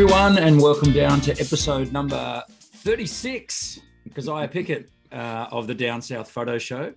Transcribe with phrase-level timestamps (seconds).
[0.00, 3.80] everyone, and welcome down to episode number 36,
[4.14, 6.94] Keziah Pickett uh, of the Down South Photo Show.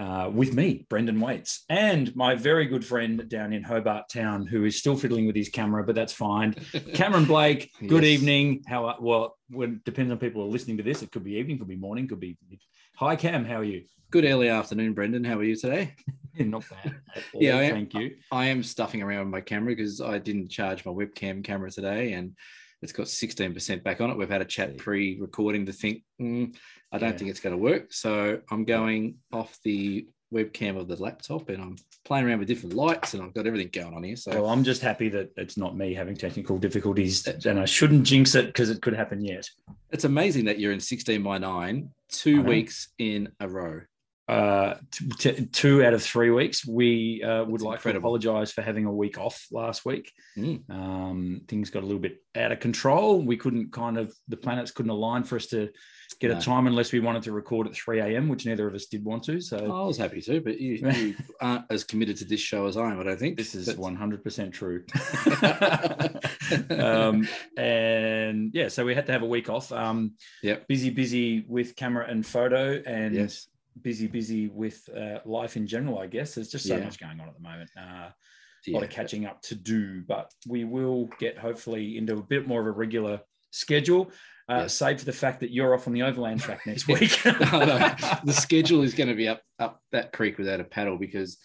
[0.00, 4.64] Uh, with me, Brendan Waites, and my very good friend down in Hobart Town, who
[4.64, 6.54] is still fiddling with his camera, but that's fine.
[6.94, 8.20] Cameron Blake, good Yes.
[8.20, 8.62] evening.
[8.66, 9.36] How well?
[9.50, 11.02] When depends on people who are listening to this.
[11.02, 12.38] It could be evening, could be morning, could be.
[12.96, 13.44] Hi, Cam.
[13.44, 13.84] How are you?
[14.10, 15.24] Good early afternoon, Brendan.
[15.24, 15.96] How are you today?
[16.38, 16.94] Not bad.
[17.34, 17.74] Yeah, I am.
[17.74, 18.16] thank you.
[18.30, 22.12] I am stuffing around with my camera because I didn't charge my webcam camera today
[22.14, 22.32] and
[22.80, 24.16] it's got 16% back on it.
[24.16, 26.46] We've had a chat pre recording to think, "Hmm,
[26.90, 27.16] I don't Yeah.
[27.18, 27.92] think it's going to work.
[27.92, 32.74] So I'm going off the webcam of the laptop and I'm playing around with different
[32.74, 34.16] lights and I've got everything going on here.
[34.16, 38.04] So Well, I'm just happy that it's not me having technical difficulties, and I shouldn't
[38.04, 39.48] jinx it because it could happen yet.
[39.90, 43.82] it's amazing that you're in 16 by 9 two weeks in a row.
[44.32, 46.66] Uh, t- t- two out of three weeks.
[46.66, 48.18] We uh, would That's like incredible.
[48.18, 50.12] to apologise for having a week off last week.
[50.36, 50.68] Mm.
[50.70, 53.20] Um, things got a little bit out of control.
[53.22, 55.68] We couldn't kind of the planets couldn't align for us to
[56.20, 56.38] get No.
[56.38, 59.04] a time unless we wanted to record at three a.m., which neither of us did
[59.04, 59.40] want to.
[59.40, 62.76] So I was happy to, but you, you aren't as committed to this show as
[62.76, 63.36] I am, I don't think.
[63.36, 64.84] this is one hundred percent true.
[66.70, 69.72] um, and yeah, so we had to have a week off.
[69.72, 70.68] Um, Yep.
[70.68, 73.46] busy, busy with camera and photo, and yes.
[73.80, 75.98] Busy, busy with uh, life in general.
[75.98, 76.84] I guess there's just so Yeah.
[76.84, 77.70] much going on at the moment.
[77.76, 78.10] Uh,
[78.68, 82.46] a lot of catching up to do, but we will get hopefully into a bit
[82.46, 83.20] more of a regular
[83.50, 84.12] schedule.
[84.48, 84.74] Uh, Yes.
[84.74, 87.18] Save for the fact that you're off on the overland track next week.
[87.24, 87.94] No, no,
[88.24, 91.38] the schedule is going to be up up that creek without a paddle because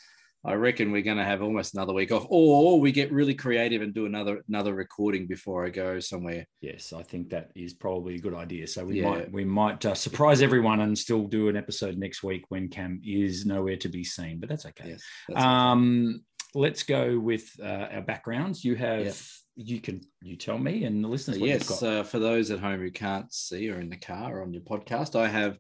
[0.48, 3.81] I reckon we're going to have almost another week off, or we get really creative
[3.81, 6.45] and do another another recording before I go somewhere.
[6.62, 8.66] Yes, I think that is probably a good idea.
[8.68, 9.09] So we Yeah.
[9.09, 13.02] might we might uh, surprise everyone and still do an episode next week when Cam
[13.03, 14.90] is nowhere to be seen, but that's okay.
[14.92, 16.23] Yes, that's Um,
[16.56, 18.63] let's go with uh, our backgrounds.
[18.63, 19.13] You have Yeah.
[19.57, 21.40] you can you tell me and the listeners.
[21.40, 24.53] yes, uh, for those at home who can't see or in the car or on
[24.53, 25.59] your podcast, I have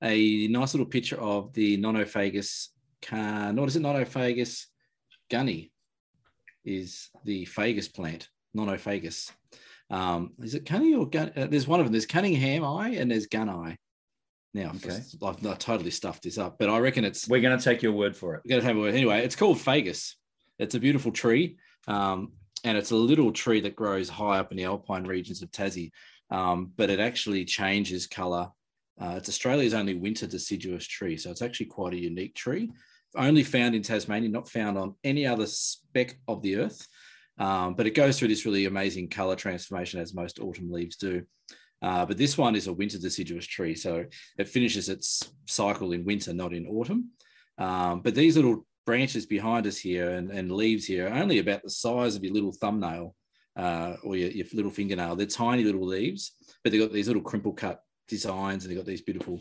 [0.00, 2.68] a nice little picture of the Nothofagus.
[3.02, 3.82] Car, what is it?
[3.82, 4.66] Nothofagus
[5.30, 5.70] gunnii
[6.64, 8.28] is the fagus plant.
[8.56, 9.30] Nothofagus.
[9.90, 11.32] Um, is it Cunny or gun?
[11.36, 11.92] Uh, there's one of them.
[11.92, 13.76] There's Cunningham eye and there's Gun eye.
[14.54, 15.00] Now, Okay.
[15.22, 17.92] I've, I've totally stuffed this up, but I reckon it's We're going to take your
[17.92, 18.42] word for it.
[18.44, 18.94] we're going to have a word.
[18.94, 20.14] Anyway, it's called Fagus.
[20.58, 21.58] It's a beautiful tree.
[21.86, 22.32] Um,
[22.64, 25.90] and it's a little tree that grows high up in the alpine regions of Tassie.
[26.30, 28.48] Um, but it actually changes color.
[29.00, 31.16] Uh, it's Australia's only winter deciduous tree.
[31.16, 32.70] So it's actually quite a unique tree.
[33.16, 36.86] Only found in Tasmania, not found on any other speck of the earth.
[37.38, 41.22] Um, but it goes through this really amazing color transformation as most autumn leaves do.
[41.80, 43.74] Uh, but this one is a winter deciduous tree.
[43.74, 44.04] So
[44.36, 47.10] it finishes its cycle in winter, not in autumn.
[47.56, 51.62] Um, but these little branches behind us here and, and leaves here are only about
[51.62, 53.14] the size of your little thumbnail
[53.56, 55.14] uh, or your, your little fingernail.
[55.14, 56.32] They're tiny little leaves,
[56.64, 59.40] but they've got these little crimple cut designs and they've got these beautiful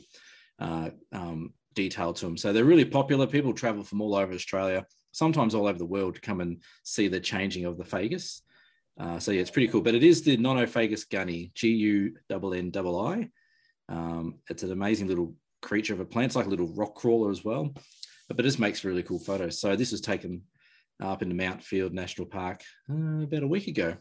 [0.60, 2.38] uh, um, detail to them.
[2.38, 3.28] So they're really popular.
[3.28, 7.08] People travel from all over Australia, sometimes all over the world to come and see
[7.08, 8.42] the changing of the fagus.
[9.00, 9.82] Uh, so yeah, it's pretty cool.
[9.82, 13.30] But it is the Nothofagus gunnii, G U N N I I.
[13.90, 16.26] Um, it's an amazing little creature of a plant.
[16.28, 17.74] It's like a little rock crawler as well,
[18.28, 19.60] but it just makes really cool photos.
[19.62, 20.42] So this was taken
[21.02, 23.96] up in the Mount Field National Park uh, about a week ago.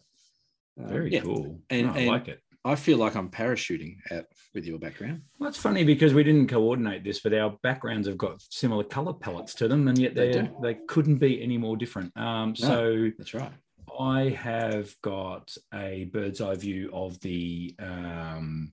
[0.82, 1.21] Uh, Very yeah.
[1.21, 1.60] cool.
[1.71, 2.41] And- No, I and- like it.
[2.66, 5.22] I feel like I'm parachuting out with your background.
[5.38, 9.12] Well, it's funny because we didn't coordinate this, but our backgrounds have got similar color
[9.12, 12.16] palettes to them, and yet They they they couldn't be any more different.
[12.16, 13.53] Um, so That's right.
[14.00, 18.72] I have got a bird's eye view of the um,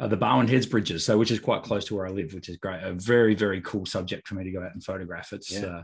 [0.00, 2.48] uh, the Barwon Heads bridges, so which is quite close to where I live, which
[2.48, 2.82] is great.
[2.82, 5.32] A very very cool subject for me to go out and photograph.
[5.32, 5.66] It's Yeah.
[5.66, 5.82] uh,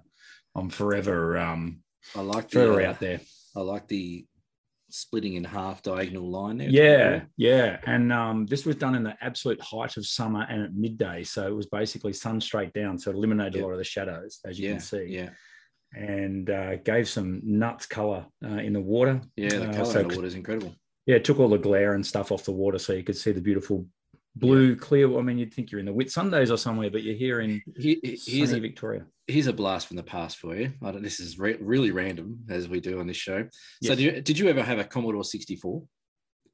[0.57, 1.85] I'm forever um,
[2.17, 3.21] I like the forever uh, out there.
[3.55, 4.27] I like the
[4.91, 6.69] splitting in half diagonal line there.
[6.69, 7.79] Yeah, yeah.
[7.87, 11.25] And um, this was done in the absolute height of summer and at midday.
[11.25, 12.99] So it was basically sun straight down.
[12.99, 13.63] So it eliminated Yeah.
[13.63, 15.31] a lot of the shadows, as you yeah, can see, Yeah,
[15.95, 19.21] and uh, gave some nuts color uh, in the water.
[19.37, 19.49] yeah.
[19.51, 20.75] The Uh, color so in the water is incredible.
[21.07, 23.33] Yeah, it took all the glare and stuff off the water so you could see
[23.33, 23.87] the beautiful
[24.39, 25.19] blue, clear.
[25.19, 27.99] I mean, you'd think you're in the Whitsundays or somewhere, but you're here in He,
[28.03, 29.07] here's sunny a, Victoria.
[29.27, 30.73] here's a blast from the past for you.
[30.83, 33.47] I don't, this is re- really random as we do on this show.
[33.83, 35.83] So, did you, did you ever have a Commodore 64?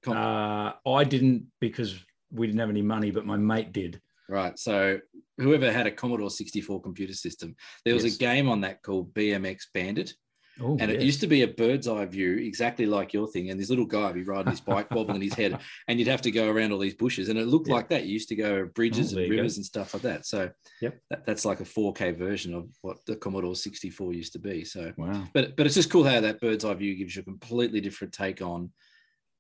[0.02, 1.98] Com- Uh, I didn't because
[2.30, 4.00] we didn't have any money, but my mate did.
[4.28, 4.58] Right.
[4.58, 4.98] So
[5.38, 7.54] whoever had a Commodore 64 computer system,
[7.84, 8.16] there was Yes.
[8.16, 10.14] a game on that called BMX Bandit.
[10.60, 13.50] Oh, And it used to be a bird's eye view, exactly like your thing.
[13.50, 15.58] And this little guy would be riding his bike, wobbling his head,
[15.88, 17.28] and you'd have to go around all these bushes.
[17.28, 17.74] And it looked Yeah.
[17.74, 18.04] like that.
[18.04, 20.26] You used to go bridges Oh, and rivers and stuff like that.
[20.26, 21.00] So Yep.
[21.10, 24.64] that, that's like a 4K version of what the Commodore 64 used to be.
[24.64, 25.24] So Wow.
[25.34, 28.12] but but it's just cool how that bird's eye view gives you a completely different
[28.14, 28.70] take on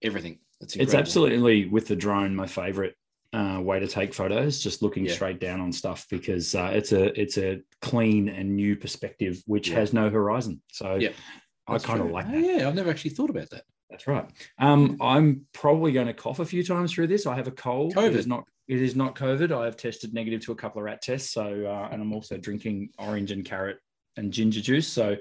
[0.02, 0.40] everything.
[0.60, 2.96] It's, it's absolutely with the drone my favorite
[3.34, 5.12] uh, way to take photos, just looking Yeah.
[5.12, 9.68] straight down on stuff because uh, it's a it's a clean and new perspective which
[9.68, 9.76] Yeah.
[9.80, 10.62] has no horizon.
[10.70, 11.10] So Yeah.
[11.66, 12.40] I kind of like Oh, that.
[12.44, 13.64] yeah, I've never actually thought about that.
[13.90, 14.26] That's right.
[14.58, 17.26] Um, I'm probably going to cough a few times through this.
[17.26, 17.92] I have a cold.
[17.92, 18.14] It COVID.
[18.14, 18.44] is not.
[18.66, 19.50] It is not COVID.
[19.52, 21.30] I have tested negative to a couple of rat tests.
[21.32, 23.78] So, uh, and I'm also drinking orange and carrot
[24.16, 24.88] and ginger juice.
[24.88, 25.16] So,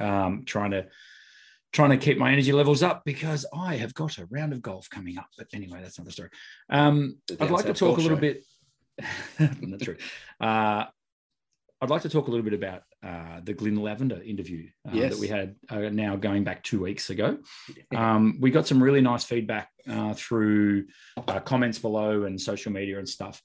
[0.00, 0.86] um, trying to
[1.72, 4.88] trying to keep my energy levels up because I have got a round of golf
[4.90, 5.28] coming up.
[5.36, 6.30] But anyway, that's another story.
[6.70, 8.20] Um, The I'd like to talk a little Show.
[8.20, 8.44] bit.
[9.60, 9.96] not true.
[10.40, 10.84] Uh,
[11.80, 15.12] I'd like to talk a little bit about uh, the Glyn Lavender interview uh, Yes.
[15.12, 17.38] that we had uh, now going back two weeks ago.
[17.94, 20.86] Um, we got some really nice feedback uh, through
[21.16, 23.40] uh, comments below and social media and stuff.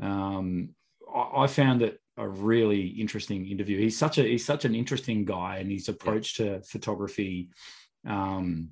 [0.00, 0.70] Um,
[1.14, 3.78] I, I found it a really interesting interview.
[3.78, 7.50] He's such a he's such an interesting guy, and his approach to photography,
[8.06, 8.70] um,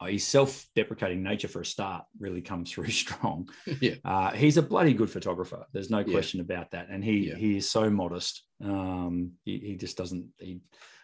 [0.00, 3.48] uh, his self-deprecating nature for a start really comes through strong.
[3.80, 3.94] yeah.
[4.04, 5.64] Uh, he's a bloody good photographer.
[5.72, 6.12] There's no Yeah.
[6.12, 6.88] question about that.
[6.90, 7.36] And he Yeah.
[7.36, 8.44] he is so modest.
[8.62, 10.28] Um, he, he just doesn't.
[10.38, 10.60] He,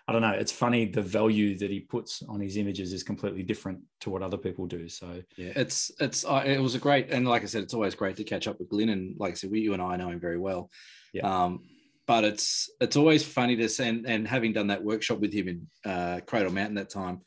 [0.08, 0.32] I don't know.
[0.32, 4.22] It's funny the value that he puts on his images is completely different to what
[4.22, 4.88] other people do.
[4.88, 7.94] So Yeah, it's it's uh, it was a great and like I said, it's always
[7.94, 10.10] great to catch up with Glyn and like I said, we you and I know
[10.10, 10.68] him very well.
[11.12, 11.44] Yeah.
[11.44, 11.62] Um,
[12.06, 15.48] but it's it's always funny to see and, and having done that workshop with him
[15.48, 17.20] in uh, Cradle Mountain that time,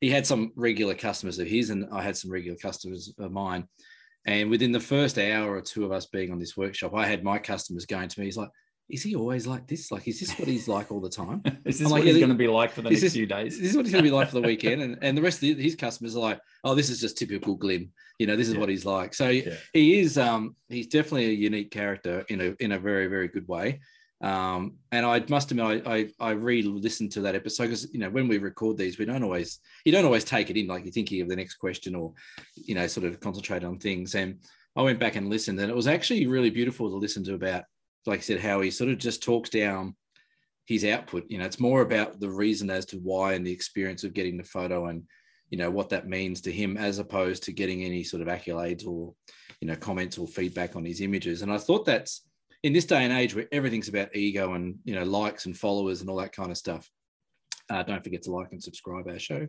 [0.00, 3.66] he had some regular customers of his and I had some regular customers of mine.
[4.26, 7.24] And within the first hour or two of us being on this workshop, I had
[7.24, 8.26] my customers going to me.
[8.26, 8.50] He's like,
[8.88, 9.90] "Is he always like this?
[9.92, 12.18] Like, is this what he's like all the time?" is this I'm what like, he's
[12.18, 13.58] going to be like for the next this- few days?
[13.58, 14.82] this is what he's going to be like for the weekend.
[14.82, 17.90] And, and the rest of his customers are like, oh, this is just typical Glenn.
[18.18, 18.60] You know, this is Yeah.
[18.60, 19.14] what he's like.
[19.14, 19.54] So Yeah.
[19.72, 23.46] he is, um, he's definitely a unique character in a, in a very, very good
[23.46, 23.80] way.
[24.20, 28.10] Um, and I must admit, I, I, I re-listened to that episode because, you know,
[28.10, 30.92] when we record these, we don't always, you don't always take it in, like you're
[30.92, 32.12] thinking of the next question or,
[32.56, 34.16] you know, sort of concentrate on things.
[34.16, 34.40] And
[34.74, 37.62] I went back and listened and it was actually really beautiful to listen to about,
[38.08, 39.94] like I said, how he sort of just talks down
[40.66, 41.24] his output.
[41.28, 44.36] You know, it's more about the reason as to why and the experience of getting
[44.36, 45.04] the photo and,
[45.50, 48.86] you know, what that means to him as opposed to getting any sort of accolades
[48.86, 49.14] or,
[49.60, 51.42] you know, comments or feedback on his images.
[51.42, 52.22] And I thought that's
[52.62, 56.00] in this day and age where everything's about ego and, you know, likes and followers
[56.00, 56.90] and all that kind of stuff.
[57.70, 59.46] Uh, don't forget to like and subscribe our show.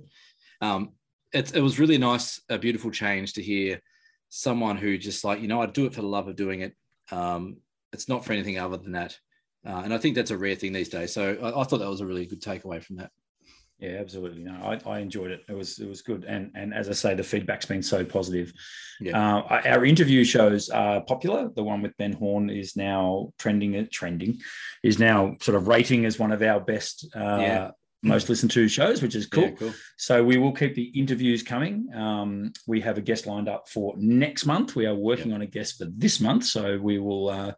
[0.62, 0.92] Um,
[1.34, 3.82] it, it was really nice, a beautiful change to hear
[4.30, 6.76] someone who just like, you know, I do it for the love of doing it.
[7.12, 7.58] Um,
[7.94, 9.18] it's not for anything other than that.
[9.66, 11.14] Uh, and I think that's a rare thing these days.
[11.14, 13.12] So I, I thought that was a really good takeaway from that.
[13.80, 14.44] Yeah, absolutely.
[14.44, 15.44] No, I, I enjoyed it.
[15.48, 18.52] It was it was good, and and as I say, the feedback's been so positive.
[19.00, 19.18] Yeah.
[19.18, 21.50] Uh, our interview shows are popular.
[21.56, 23.88] The one with Ben Horn is now trending.
[23.90, 24.40] Trending
[24.84, 27.72] is now sort of rating as one of our best, uh, Yeah.
[28.02, 29.44] Most listened to shows, which is cool.
[29.46, 29.74] Yeah, cool.
[29.98, 31.90] So we will keep the interviews coming.
[31.94, 34.76] Um, we have a guest lined up for next month.
[34.76, 37.30] We are working on a guest for this month, so we will.
[37.30, 37.52] Uh,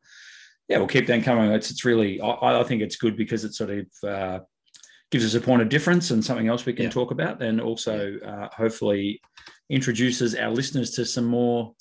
[0.67, 1.51] yeah, we'll keep that coming.
[1.51, 2.19] It's it's really.
[2.21, 3.85] I, I think it's good because it sort of.
[4.07, 4.39] Uh,
[5.11, 6.89] gives us a point of difference and something else we can Yeah.
[6.89, 9.19] talk about, and also uh, hopefully
[9.69, 11.75] introduces our listeners to some more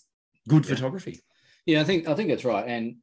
[0.49, 0.75] good Yeah.
[0.75, 1.21] photography.
[1.65, 2.67] Yeah, I think I think that's right.
[2.67, 2.97] And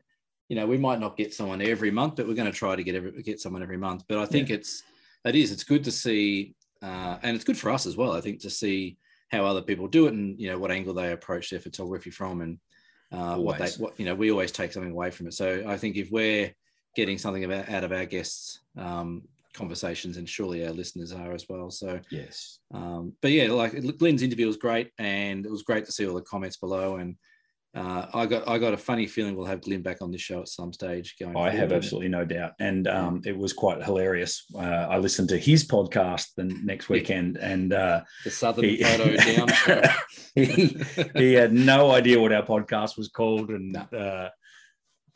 [0.50, 2.84] you know, we might not get someone every month, but we're going to try to
[2.84, 4.04] get every, get someone every month.
[4.10, 4.84] But I think it's
[5.28, 8.14] it is it's good to see, uh, and it's good for us as well.
[8.14, 8.98] I think to see
[9.30, 12.42] how other people do it and you know what angle they approach their photography from,
[12.42, 12.60] and
[13.12, 15.34] uh, what they what you know we always take something away from it.
[15.34, 16.54] So I think if we're
[16.96, 21.46] getting something about, out of our guests um, conversations, and surely our listeners are as
[21.50, 21.70] well.
[21.72, 22.60] So Yes.
[22.74, 26.16] um, but yeah, like Glenn's interview was great, and it was great to see all
[26.16, 26.98] the comments below.
[26.98, 27.16] And
[27.78, 30.42] uh, I got I got a funny feeling we'll have Glenn back on this show
[30.42, 31.16] at some stage.
[31.20, 31.74] Going, I have forward.
[31.74, 32.54] absolutely no doubt.
[32.60, 34.46] And um, it was quite hilarious.
[34.56, 39.16] Uh, I listened to his podcast the next weekend and uh, the Southern he, Photo
[39.16, 39.94] Down
[40.36, 40.78] he,
[41.16, 43.50] he had no idea what our podcast was called.
[43.50, 44.30] And No.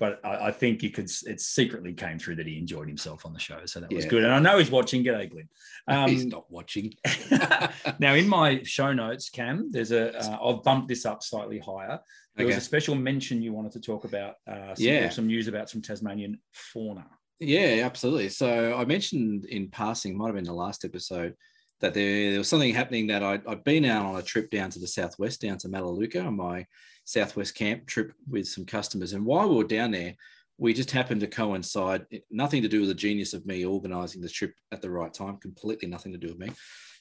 [0.01, 3.25] Uh, but I, I think you could it secretly came through that he enjoyed himself
[3.25, 3.59] on the show.
[3.65, 4.23] So that was good.
[4.23, 5.03] And I know he's watching.
[5.03, 5.49] G'day, Glenn.
[6.09, 6.93] He's Um, not watching.
[7.99, 11.99] now in my show notes, Cam, there's a uh, I've bumped this up slightly higher.
[12.35, 14.35] There was a special mention you wanted to talk about.
[14.47, 15.09] Uh, some, Yeah.
[15.09, 17.05] some news about some Tasmanian fauna.
[17.39, 18.29] Yeah, absolutely.
[18.29, 21.35] So I mentioned in passing, might have been the last episode,
[21.81, 24.69] that there, there was something happening that I'd, I'd been out on a trip down
[24.69, 26.65] to the southwest, down to Melaleuca, on my
[27.03, 29.13] southwest camp trip with some customers.
[29.13, 30.15] And while we were down there,
[30.57, 34.29] we just happened to coincide, nothing to do with the genius of me organizing the
[34.29, 36.51] trip at the right time, completely nothing to do with me.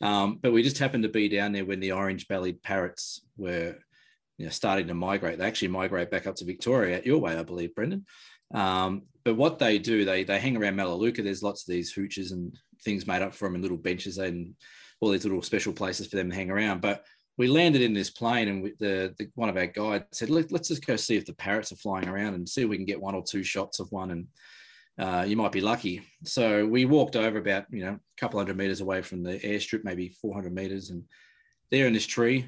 [0.00, 3.76] Um, but we just happened to be down there when the orange bellied parrots were
[4.38, 5.38] you know, starting to migrate.
[5.38, 8.06] They actually migrate back up to Victoria at your way, I believe, Brendan.
[8.54, 11.22] Um, but what they do, they they hang around Melaleuca.
[11.22, 14.54] There's lots of these hooches and things made up for them and little benches and
[15.00, 16.80] all these little special places for them to hang around.
[16.80, 17.04] But
[17.40, 20.52] we landed in this plane, and we, the, the one of our guides said, Let,
[20.52, 22.84] us just go see if the parrots are flying around and see if we can
[22.84, 24.26] get one or two shots of one, and
[24.98, 26.02] uh, you might be lucky.
[26.22, 29.84] So we walked over about you know a couple hundred meters away from the airstrip,
[29.84, 31.04] maybe 400 meters, and
[31.70, 32.46] there in this tree,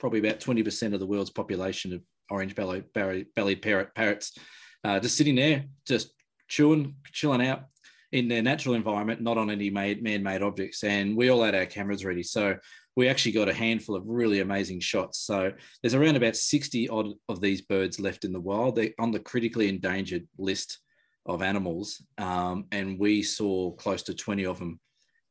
[0.00, 4.36] probably about 20% of the world's population of orange belly, bellied parrot, parrots,
[4.82, 6.10] uh, just sitting there, just
[6.48, 7.66] chewing, chilling out
[8.10, 10.82] in their natural environment, not on any made, man-made objects.
[10.82, 12.22] And we all had our cameras ready.
[12.22, 12.56] So
[12.98, 15.20] we actually got a handful of really amazing shots.
[15.20, 18.74] So there's around about 60 odd of these birds left in the wild.
[18.74, 20.80] They're on the critically endangered list
[21.24, 22.02] of animals.
[22.18, 24.80] Um, and we saw close to 20 of them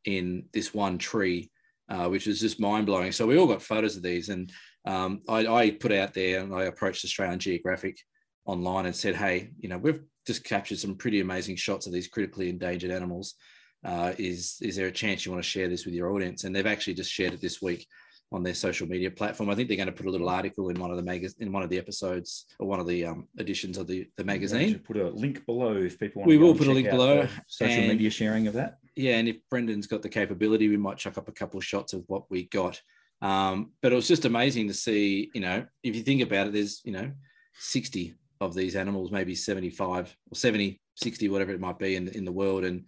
[0.06, 1.52] in this one tree,
[1.90, 3.12] uh, which was just mind blowing.
[3.12, 4.30] So we all got photos of these.
[4.30, 4.50] And
[4.86, 8.00] um, I, I put out there and I approached Australian Geographic
[8.46, 12.08] online and said, hey, you know, we've just captured some pretty amazing shots of these
[12.08, 13.36] critically endangered animals.
[13.84, 16.44] Uh, is is there a chance you want to share this with your audience?
[16.44, 17.88] And they've actually just shared it this week
[18.32, 19.50] on their social media platform.
[19.50, 21.52] I think they're going to put a little article in one of the mag- in
[21.52, 24.80] one of the episodes or one of the um, editions of the, the magazine.
[24.80, 26.30] Put a link below if people want.
[26.30, 27.28] We will put a link below.
[27.48, 28.80] Social and, media sharing of that.
[28.96, 31.94] Yeah, and if Brendan's got the capability, we might chuck up a couple of shots
[31.94, 32.82] of what we got.
[33.22, 35.32] Um, but it was just amazing to see.
[35.34, 37.12] You know, if you think about it, there's you know,
[37.54, 42.26] sixty of these animals, maybe 75 or 70, 60, whatever it might be in, in
[42.26, 42.64] the world.
[42.64, 42.86] And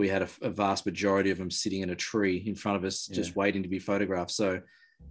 [0.00, 2.84] we had a, a vast majority of them sitting in a tree in front of
[2.84, 3.16] us, yeah.
[3.16, 4.30] just waiting to be photographed.
[4.30, 4.60] So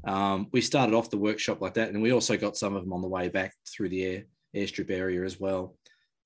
[0.03, 1.89] um, we started off the workshop like that.
[1.89, 4.24] And we also got some of them on the way back through the air
[4.55, 5.75] airstrip area as well.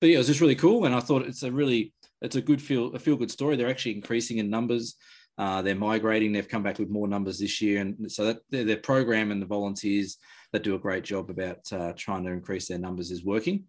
[0.00, 0.86] But yeah, it was just really cool.
[0.86, 1.92] And I thought it's a really,
[2.22, 3.54] it's a good feel, a feel good story.
[3.54, 4.96] They're actually increasing in numbers.
[5.36, 6.32] Uh, they're migrating.
[6.32, 9.42] They've come back with more numbers this year, and so that their, their program and
[9.42, 10.16] the volunteers
[10.52, 13.64] that do a great job about uh, trying to increase their numbers is working.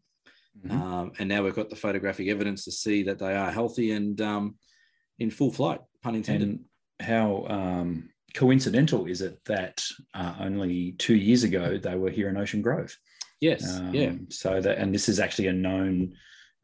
[0.64, 0.82] Mm-hmm.
[0.82, 4.22] Um, and now we've got the photographic evidence to see that they are healthy and
[4.22, 4.56] um,
[5.20, 6.50] in full flight, pun intended.
[6.50, 6.60] And
[7.00, 12.38] how um, coincidental is it that uh, only two years ago they were here in
[12.38, 12.96] Ocean Grove?
[13.42, 13.80] Yes.
[13.92, 14.10] yeah.
[14.10, 16.14] Um, so that, and this is actually a known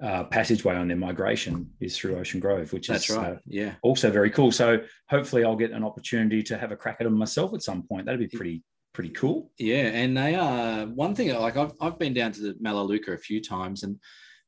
[0.02, 3.34] uh, passageway on their migration is through Ocean Grove, which That's is right.
[3.34, 3.76] Uh, yeah.
[3.84, 4.52] also very cool.
[4.52, 4.80] So
[5.10, 8.06] hopefully I'll get an opportunity to have a crack at them myself at some point.
[8.06, 9.52] That'd be pretty pretty cool.
[9.58, 11.34] Yeah, and they are one thing.
[11.34, 14.00] Like I've I've been down to the Melaleuca a few times, and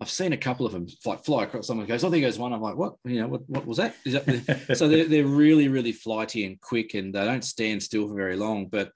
[0.01, 1.67] I've seen a couple of them fly, fly across.
[1.67, 2.51] Someone goes, I think there's one.
[2.51, 2.95] I'm like, what?
[3.05, 3.95] You know, what, what was that?
[4.05, 4.77] Is that?
[4.77, 8.35] so they're, they're really, really flighty and quick, and they don't stand still for very
[8.35, 8.67] long.
[8.67, 8.91] But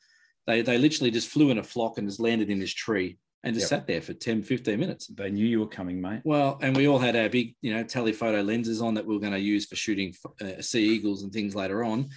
[0.48, 3.54] they they literally just flew in a flock and just landed in this tree and
[3.54, 3.82] just yep.
[3.82, 5.08] sat there for 10, 15 minutes.
[5.08, 6.22] They knew you were coming, mate.
[6.24, 9.22] Well, and we all had our big, you know, telephoto lenses on that we were
[9.22, 12.10] going to use for shooting uh, sea eagles and things later on.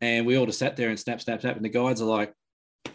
[0.00, 1.56] And we all just sat there and snap, snap, snap.
[1.56, 2.34] And the guides are like,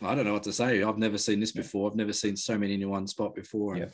[0.02, 0.84] I don't know what to say.
[0.84, 1.90] I've never seen this before.
[1.90, 3.78] I've never seen so many in one spot before.
[3.78, 3.86] Yeah.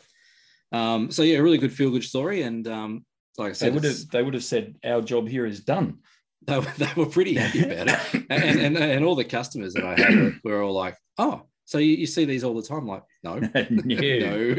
[0.72, 2.44] Um, so yeah, a really good feel good story.
[2.44, 3.06] And um,
[3.38, 6.00] like I said, they would have they would have said our job here is done.
[6.46, 9.86] They were, they were pretty happy about it, and, and and all the customers that
[9.86, 11.44] I had were, all like, oh.
[11.66, 12.88] So you, you see these all the time?
[12.88, 14.56] Like, no, no,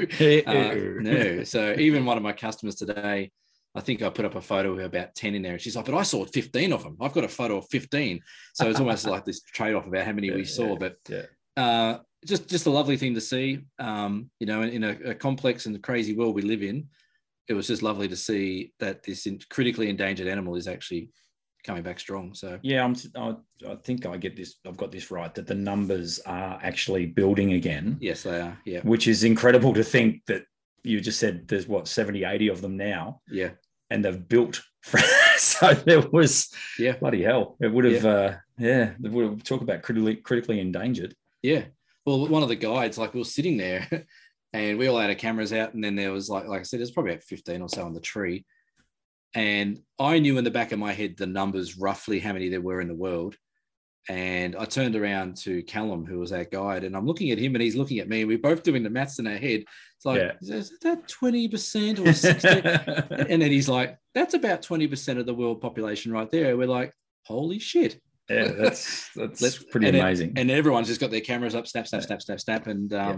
[0.46, 1.42] uh, no.
[1.42, 3.32] So even one of my customers today,
[3.74, 5.52] I think I put up a photo of about 10 in there.
[5.52, 6.96] And she's like, but I saw 15 of them.
[7.00, 8.20] I've got a photo of 15.
[8.54, 10.72] So it's almost like this trade off about how many yeah, we saw.
[10.72, 11.22] Yeah, but yeah.
[11.60, 13.60] Uh, just, just a lovely thing to see.
[13.78, 16.88] Um, you know, in, in a, a, complex and crazy world we live in,
[17.48, 21.10] it was just lovely to see that this critically endangered animal is actually
[21.64, 22.34] coming back strong.
[22.34, 23.34] So yeah, I'm, I,
[23.68, 24.56] I think I get this.
[24.66, 27.96] I've got this right that the numbers are actually building again.
[28.00, 28.58] Yes, they are.
[28.64, 30.44] Yeah, which is incredible to think that
[30.82, 33.50] you just said there's what 70 80 of them now yeah
[33.90, 34.62] and they've built
[35.36, 39.42] so there was yeah bloody hell it would have yeah, uh, yeah they would have
[39.42, 41.64] talk about critically critically endangered yeah
[42.06, 43.86] well one of the guides like we were sitting there
[44.52, 46.80] and we all had our cameras out and then there was like like i said
[46.80, 48.44] there's probably about 15 or so on the tree
[49.34, 52.60] and i knew in the back of my head the numbers roughly how many there
[52.60, 53.36] were in the world
[54.08, 57.54] and I turned around to Callum, who was our guide, and I'm looking at him
[57.54, 58.20] and he's looking at me.
[58.20, 59.64] And we're both doing the maths in our head.
[59.96, 60.32] It's like, yeah.
[60.40, 62.48] is that 20% or 60?
[63.30, 66.56] and then he's like, that's about 20% of the world population right there.
[66.56, 66.92] We're like,
[67.24, 68.00] holy shit.
[68.30, 70.34] Yeah, that's that's pretty and amazing.
[70.36, 72.66] and everyone's just got their cameras up, snap, snap, snap, snap, snap.
[72.66, 73.16] And um, yeah.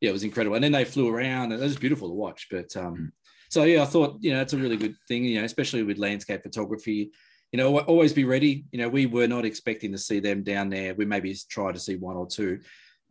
[0.00, 0.10] yeah.
[0.10, 0.56] it was incredible.
[0.56, 2.48] And then they flew around and it was beautiful to watch.
[2.50, 3.10] But um, mm.
[3.50, 5.98] so yeah, I thought, you know, it's a really good thing, you know, especially with
[5.98, 7.12] landscape photography
[7.52, 8.64] you know, always be ready.
[8.72, 10.94] You know, we were not expecting to see them down there.
[10.94, 12.60] We maybe tried to see one or two.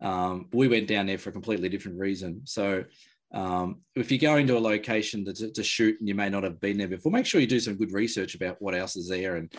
[0.00, 2.42] Um, we went down there for a completely different reason.
[2.44, 2.82] So
[3.32, 6.60] um, if you're going to a location to, to, shoot and you may not have
[6.60, 9.36] been there before, make sure you do some good research about what else is there.
[9.36, 9.50] And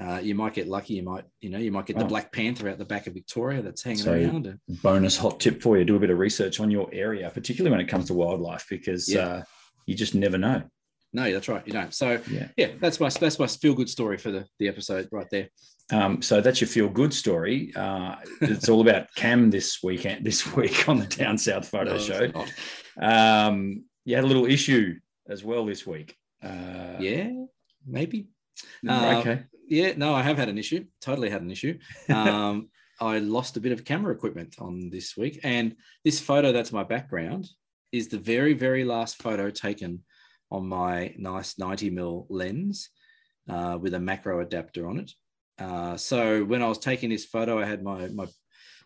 [0.00, 0.94] uh, you might get lucky.
[0.94, 2.08] You might, you know, you might get the oh.
[2.08, 4.58] Black Panther out the back of Victoria that's hanging so around.
[4.82, 7.80] Bonus hot tip for you: do a bit of research on your area, particularly when
[7.80, 9.20] it comes to wildlife, because yeah.
[9.20, 9.42] uh,
[9.86, 10.62] you just never know.
[11.12, 11.64] No, that's right.
[11.64, 11.94] You don't.
[11.94, 15.28] So yeah, yeah that's my that's my feel good story for the, the episode right
[15.30, 15.48] there.
[15.92, 17.72] Um, so that's your feel good story.
[17.76, 21.98] Uh, it's all about Cam this weekend, this week on the Down South Photo No,
[21.98, 22.32] Show.
[23.00, 24.98] Um, you had a little issue
[25.28, 26.16] as well this week.
[26.42, 27.30] Uh, Yeah,
[27.86, 28.28] maybe.
[28.88, 29.44] Uh, okay.
[29.68, 30.84] Yeah, no, I have had an issue.
[31.00, 31.78] Totally had an issue.
[32.08, 32.68] Um,
[33.00, 36.84] I lost a bit of camera equipment on this week, and this photo that's my
[36.84, 37.48] background
[37.92, 40.02] is the very, very last photo taken
[40.50, 42.90] on my nice 90 mil lens
[43.48, 45.12] uh, with a macro adapter on it.
[45.58, 48.26] Uh, so when I was taking this photo, I had my my,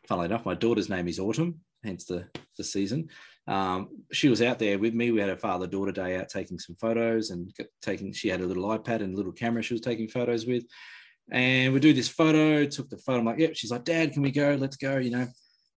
[0.07, 3.09] funnily enough, my daughter's name is Autumn, hence the the season.
[3.49, 5.11] Um, she was out there with me.
[5.11, 7.51] We had a father daughter day out taking some photos and
[7.81, 8.13] taking.
[8.13, 10.65] She had a little iPad and a little camera she was taking photos with.
[11.31, 12.67] And we do this photo.
[12.67, 13.19] Took the photo.
[13.21, 13.57] I'm like, yep.
[13.57, 14.57] She's like, Dad, can we go?
[14.61, 14.99] Let's go.
[14.99, 15.27] You know.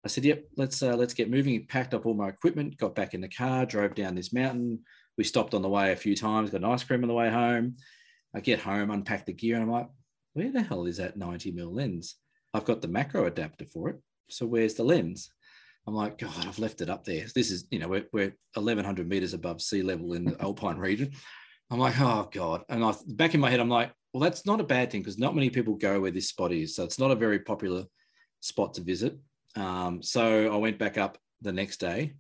[0.04, 0.44] I said, yep.
[0.58, 1.66] Let's uh, let's get moving.
[1.66, 2.78] Packed up all my equipment.
[2.78, 3.66] Got back in the car.
[3.66, 4.82] Drove down this mountain.
[5.18, 6.50] We stopped on the way a few times.
[6.50, 7.78] Got an ice cream on the way home.
[8.34, 9.88] I get home, unpack the gear, and I'm like,
[10.34, 12.16] where the hell is that 90 mil lens?
[12.54, 14.00] I've got the macro adapter for it.
[14.30, 15.30] So where's the lens?
[15.88, 17.26] I'm like, God, I've left it up there.
[17.34, 21.12] This is, you know, we're, we're 1100 meters above sea level in the Alpine region.
[21.72, 22.64] I'm like, oh God.
[22.70, 25.18] And I back in my head, I'm like, well, that's not a bad thing because
[25.18, 26.76] not many people go where this spot is.
[26.76, 27.86] So it's not a very popular
[28.42, 29.18] spot to visit.
[29.56, 32.14] Um, so I went back up the next day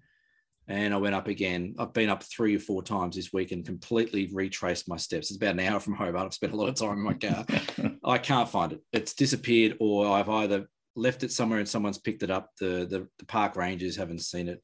[0.67, 1.75] and I went up again.
[1.77, 5.29] I've been up three or four times this week and completely retraced my steps.
[5.29, 6.25] It's about an hour from Hobart.
[6.25, 7.45] I've spent a lot of time in my car.
[8.03, 8.81] I can't find it.
[8.93, 12.49] It's disappeared, or I've either left it somewhere and someone's picked it up.
[12.59, 14.61] The, the the park rangers haven't seen it.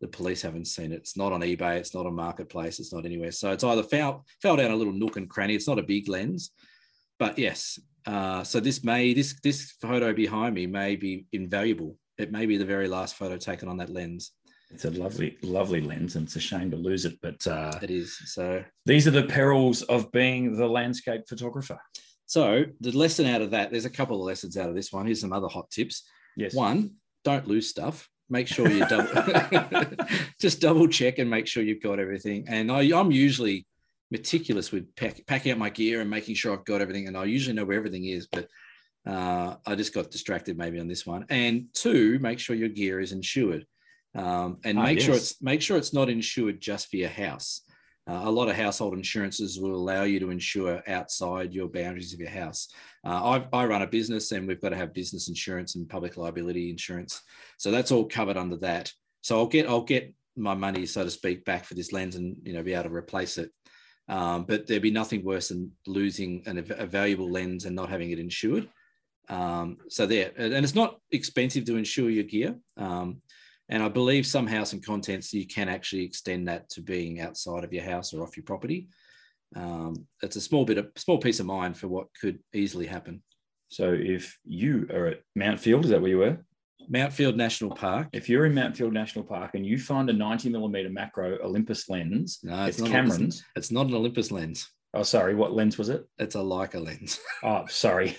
[0.00, 0.96] The police haven't seen it.
[0.96, 1.76] It's not on eBay.
[1.76, 2.78] It's not on marketplace.
[2.78, 3.32] It's not anywhere.
[3.32, 5.54] So it's either fell fell down a little nook and cranny.
[5.54, 6.50] It's not a big lens,
[7.18, 7.78] but yes.
[8.06, 11.96] Uh, so this may this this photo behind me may be invaluable.
[12.18, 14.32] It may be the very last photo taken on that lens.
[14.70, 17.18] It's a lovely, lovely lens, and it's a shame to lose it.
[17.22, 18.16] But uh, It is.
[18.32, 21.78] So these are the perils of being the landscape photographer.
[22.26, 25.06] So the lesson out of that, there's a couple of lessons out of this one.
[25.06, 26.02] Here's some other hot tips.
[26.36, 26.54] Yes.
[26.54, 28.08] One, don't lose stuff.
[28.28, 29.08] Make sure you double,
[30.40, 32.46] just double check and make sure you've got everything.
[32.48, 33.66] And I, I'm usually
[34.10, 37.06] meticulous with pack, packing up my gear and making sure I've got everything.
[37.06, 38.48] And I usually know where everything is, but
[39.06, 41.26] uh, I just got distracted maybe on this one.
[41.30, 43.64] And two, make sure your gear is insured,
[44.14, 45.32] um, and Ah, make sure yes.
[45.32, 47.60] it's make sure it's not insured just for your house.
[48.08, 52.20] Uh, a lot of household insurances will allow you to insure outside your boundaries of
[52.20, 52.68] your house.
[53.04, 56.16] Uh, I, I run a business and we've got to have business insurance and public
[56.16, 57.22] liability insurance.
[57.58, 58.92] So that's all covered under that.
[59.22, 62.36] So I'll get I'll get my money, so to speak, back for this lens and
[62.44, 63.50] you know be able to replace it.
[64.08, 68.12] Um, but there'd be nothing worse than losing an, a valuable lens and not having
[68.12, 68.68] it insured.
[69.28, 72.54] Um, so there, and it's not expensive to insure your gear.
[72.76, 73.20] Um,
[73.68, 77.64] and I believe some house and contents you can actually extend that to being outside
[77.64, 78.88] of your house or off your property.
[79.54, 83.22] Um, it's a small bit of small peace of mind for what could easily happen.
[83.68, 86.38] So if you are at Mount Field, is that where you were?
[86.88, 88.08] Mount Field National Park.
[88.12, 91.88] If you're in Mount Field National Park and you find a 90 millimeter macro Olympus
[91.88, 93.42] lens, No, it's, not Cameron's.
[93.56, 94.68] It's not an Olympus lens.
[94.94, 96.06] Oh, sorry, what lens was it?
[96.18, 98.16] It's a Leica lens, Oh, sorry.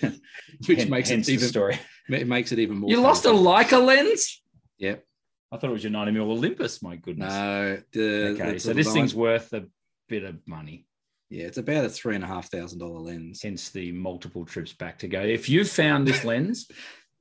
[0.67, 1.79] which Hen- makes it even story.
[2.09, 2.89] it makes it even more.
[2.89, 3.29] You lost a.
[3.29, 4.41] Leica lens?
[4.79, 5.03] Yep.
[5.51, 6.81] I thought it was your 90 mil Olympus.
[6.81, 7.31] My goodness.
[7.33, 7.77] No.
[7.93, 9.65] The, okay, so this thing's worth a
[10.09, 10.85] bit of money.
[11.29, 13.41] yeah, it's about a three and a half thousand dollar lens.
[13.41, 15.21] Hence the multiple trips back to go.
[15.21, 16.67] If you found this lens,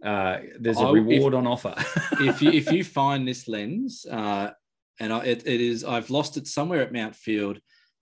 [0.04, 1.74] uh, there's a I- if- reward on offer.
[2.20, 4.50] if you if you find this lens, uh,
[4.98, 7.60] and I, it, it is, I've lost it somewhere at Mount Field,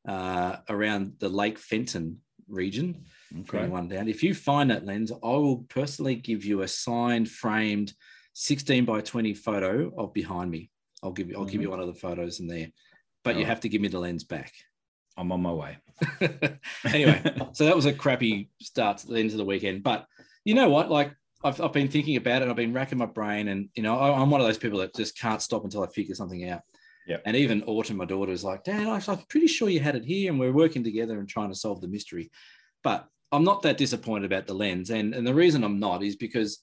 [0.09, 3.05] uh, around the Lake Fenton region.
[3.41, 3.67] okay.
[3.67, 4.07] One down.
[4.09, 7.93] If you find that lens, I will personally give you a signed, framed,
[8.35, 10.71] sixteen by twenty photo of behind me.
[11.03, 11.37] I'll give you.
[11.37, 11.79] I'll give you mm-hmm.
[11.79, 12.69] one of the photos in there,
[13.23, 13.49] but you Alright.
[13.49, 14.53] have to give me the lens back.
[15.17, 15.79] I'm on my way.
[16.85, 19.83] anyway, so that was a crappy start to the end of the weekend.
[19.83, 20.07] But
[20.45, 20.91] you know what?
[20.91, 22.49] Like I've, I've been thinking about it.
[22.49, 24.95] I've been racking my brain, and you know, I, I'm one of those people that
[24.95, 26.63] just can't stop until I figure something out.
[27.07, 27.23] Yep.
[27.27, 30.05] And even Autumn, my daughter, is like, Dad, I- I'm pretty sure you had it
[30.05, 32.31] here, and we're working together and trying to solve the mystery.
[32.83, 36.17] But I'm not that disappointed about the lens, and and the reason I'm not is
[36.17, 36.61] because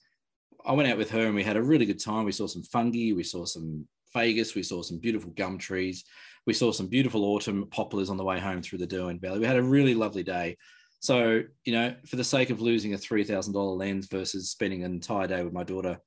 [0.64, 2.24] I went out with her and we had a really good time.
[2.24, 6.04] We saw some fungi, we saw some fagus, we saw some beautiful gum trees,
[6.46, 9.40] we saw some beautiful autumn poplars on the way home through the Derwent Valley.
[9.40, 10.56] We had a really lovely day.
[11.00, 15.26] So, you know, for the sake of losing a $3,000 lens versus spending an entire
[15.26, 15.98] day with my daughter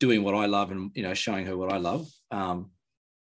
[0.00, 2.70] doing what I love and, you know, showing her what I love, um,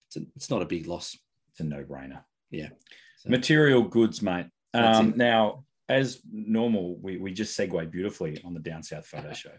[0.09, 1.17] it's, a, it's not a big loss.
[1.51, 2.23] It's a no-brainer.
[2.51, 2.71] Yeah.
[3.19, 4.47] So- Material goods, mate.
[4.75, 9.51] Um, now, as normal, we, we just segue beautifully on the Down South Photo Show.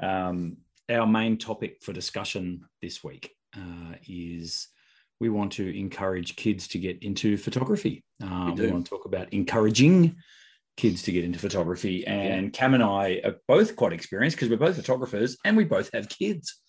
[0.00, 0.58] Um,
[0.90, 4.68] our main topic for discussion this week uh, is
[5.20, 8.04] we want to encourage kids to get into photography.
[8.22, 10.16] Uh, We we, want to talk about encouraging
[10.76, 12.06] kids to get into photography.
[12.06, 15.90] And Cam and I are both quite experienced because we're both photographers and we both
[15.94, 16.60] have kids.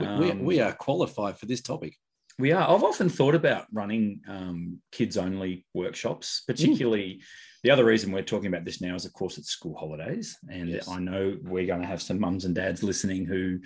[0.00, 1.96] We, we, Um, we are qualified for this topic.
[2.38, 2.68] We are.
[2.68, 7.22] I've often thought about running um, kids only workshops, particularly.
[7.62, 10.36] The other reason we're talking about this now is, of course, it's school holidays.
[10.50, 10.86] And Yes.
[10.88, 13.60] I know we're going to have some mums and dads listening who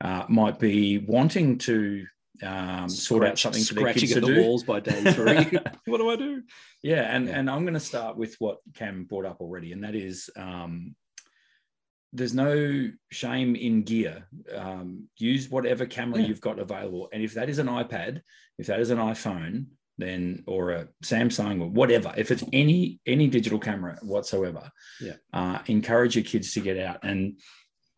[0.00, 2.06] uh, might be wanting to
[2.42, 4.40] um, sort out something for their scratching kids at to the do.
[4.42, 5.58] walls by day three.
[5.86, 6.42] what do I do?
[6.82, 7.38] Yeah, and Yeah.
[7.38, 10.94] and I'm going to start with what Cam brought up already, and that is um,
[12.16, 14.26] there's no shame in gear.
[14.54, 16.28] Um, use whatever camera Yeah.
[16.28, 18.22] you've got available, and if that is an iPad,
[18.58, 19.66] if that is an iPhone,
[19.98, 25.16] then or a Samsung or whatever, if it's any any digital camera whatsoever, Yeah.
[25.32, 27.38] uh, encourage your kids to get out and.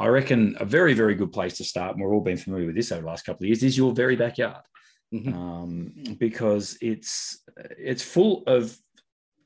[0.01, 2.77] I reckon a very, very good place to start, and we've all been familiar with
[2.77, 4.63] this over the last couple of years, is your very backyard
[5.13, 5.35] Mhm.
[5.35, 7.43] um, because it's
[7.91, 8.79] it's full of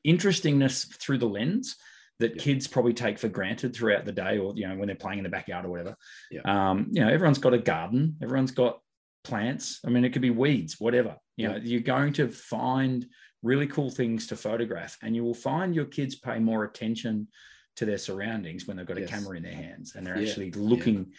[0.03, 1.75] interestingness through the lens
[2.19, 2.41] that Yeah.
[2.43, 5.23] kids probably take for granted throughout the day or you know when they're playing in
[5.23, 5.95] the backyard or whatever.
[6.31, 6.41] Yeah.
[6.45, 8.17] um, you know everyone's got a garden.
[8.21, 8.79] Everyone's got
[9.23, 9.79] plants.
[9.85, 11.17] I mean it could be weeds whatever.
[11.37, 13.05] You know you're going to find
[13.41, 17.27] really cool things to photograph and you will find your kids pay more attention
[17.75, 20.27] to their surroundings when they've got a camera in their hands and they're Yeah.
[20.29, 21.11] actually looking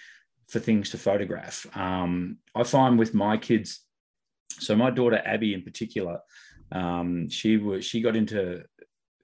[0.48, 1.66] for things to photograph.
[1.76, 3.80] Um, i find with my kids
[4.60, 6.20] so my daughter Abby in particular,
[6.70, 8.62] um, she was she got into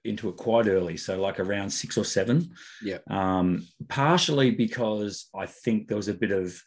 [0.03, 2.51] into it quite early, so like around six or seven.
[2.83, 2.99] Yeah.
[3.09, 6.61] Um, partially because I think there was a bit of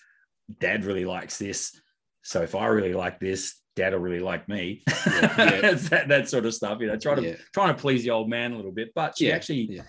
[0.61, 1.79] dad really likes this,
[2.23, 4.83] so if I really like this, dad will really like me.
[5.07, 5.73] Yeah, yeah.
[5.75, 7.37] That that sort of stuff, you know, trying to Yeah.
[7.53, 8.93] trying to please the old man a little bit.
[8.95, 9.81] But she actually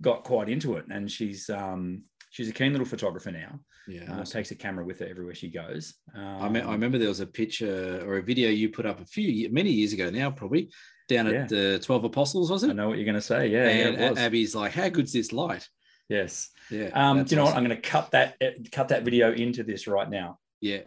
[0.00, 3.60] got quite into it, and she's um, she's a keen little photographer now.
[3.88, 4.20] Yeah.
[4.20, 5.94] Uh, takes a camera with her everywhere she goes.
[6.14, 9.00] Um, I, me- I remember there was a picture or a video you put up
[9.00, 10.70] a few many years ago now, probably
[11.08, 12.70] down at the Twelve Apostles, was it?
[12.70, 13.48] I know what you're going to say.
[13.48, 14.18] Yeah, and yeah, it was.
[14.18, 15.68] Abby's like, "How good's this light?"
[16.08, 16.50] yes.
[16.70, 16.90] Yeah.
[16.94, 17.56] Um, do you know what?
[17.56, 20.38] I'm going to cut that uh, cut that video into this right now.
[20.60, 20.82] Yeah.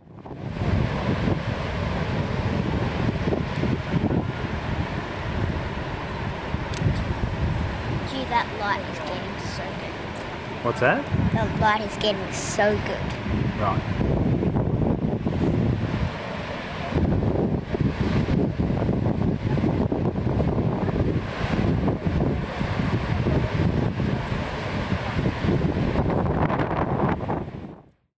[8.10, 9.96] Gee, that light is getting so good.
[10.66, 11.06] What's that?
[11.32, 13.60] The light is getting so good.
[13.60, 14.06] Right.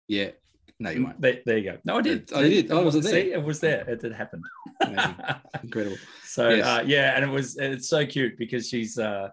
[0.07, 0.29] Yeah.
[0.79, 1.19] No, you won't.
[1.19, 1.77] There, there you go.
[1.83, 2.31] No, I did.
[2.31, 2.71] I did.
[2.71, 3.13] I wasn't there.
[3.13, 3.81] See, it was there.
[3.89, 4.41] It did happen.
[5.63, 5.97] Incredible.
[6.23, 6.65] so Yes.
[6.65, 9.31] uh, yeah, and it was it's so cute because she's uh,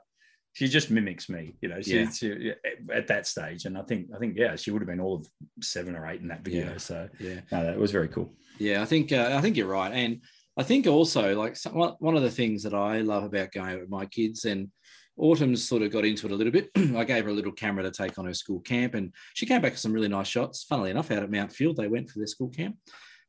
[0.55, 1.55] she just mimics me.
[1.61, 2.11] You know, she, Yeah.
[2.11, 2.53] she
[2.93, 5.27] at that stage, and I think I think yeah, she would have been all of
[5.63, 6.71] seven or eight in that video.
[6.73, 6.77] Yeah.
[6.79, 7.41] So Yeah.
[7.53, 8.33] no, that was very cool.
[8.59, 10.23] Yeah, I think uh, I think you're right, and
[10.57, 13.91] I think also like some, one of the things that I love about going with
[13.91, 14.71] my kids, and
[15.17, 16.71] Autumn's sort of got into it a little bit.
[16.97, 19.61] I gave her a little camera to take on her school camp, and she came
[19.61, 20.63] back with some really nice shots.
[20.65, 22.77] Funnily enough, out at Mount Field, they went for their school camp.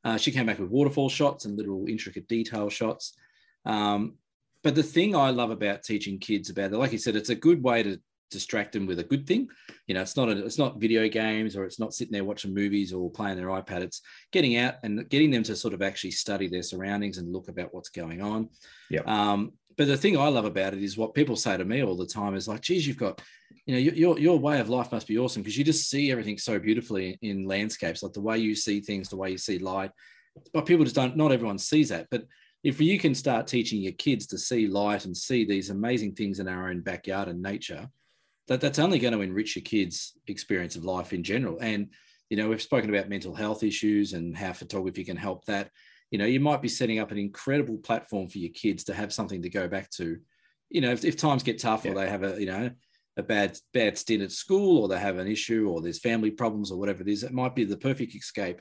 [0.03, 3.17] Uh, she came back with waterfall shots and little intricate detail shots.
[3.65, 4.17] Um,
[4.65, 7.35] but the thing I love about teaching kids about it, like you said, it's a
[7.35, 8.01] good way to
[8.31, 9.47] distract them with a good thing.
[9.85, 12.51] You know, it's not a, it's not video games or it's not sitting there watching
[12.51, 13.81] movies or playing their iPad.
[13.81, 14.01] It's
[14.31, 17.75] getting out and getting them to sort of actually study their surroundings and look about
[17.75, 18.49] what's going on.
[18.89, 19.07] Yep.
[19.07, 21.95] Um, but the thing I love about it is what people say to me all
[21.95, 23.21] the time is like, geez, you've got,
[23.67, 26.09] you know, your, your, your way of life must be awesome because you just see
[26.09, 29.59] everything so beautifully in landscapes, like the way you see things, the way you see
[29.59, 29.91] light.
[30.53, 32.07] But people just don't, not everyone sees that.
[32.09, 32.23] But
[32.65, 36.39] if you can start teaching your kids to see light and see these amazing things
[36.39, 37.87] in our own backyard and nature,
[38.47, 41.59] that that's only going to enrich your kids' experience of life in general.
[41.61, 41.89] And
[42.31, 45.69] you know, we've spoken about mental health issues and how photography can help that.
[46.09, 49.13] You know, you might be setting up an incredible platform for your kids to have
[49.13, 50.17] something to go back to.
[50.71, 51.91] You know, if, if times get tough Yeah.
[51.91, 52.71] or they have a you know
[53.15, 56.71] a bad bad stint at school or they have an issue or there's family problems
[56.71, 58.59] or whatever it is, it might be the perfect escape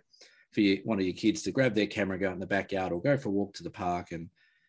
[0.54, 2.92] for you, one of your kids to grab their camera, go out in the backyard
[2.92, 4.28] or go for a walk to the park and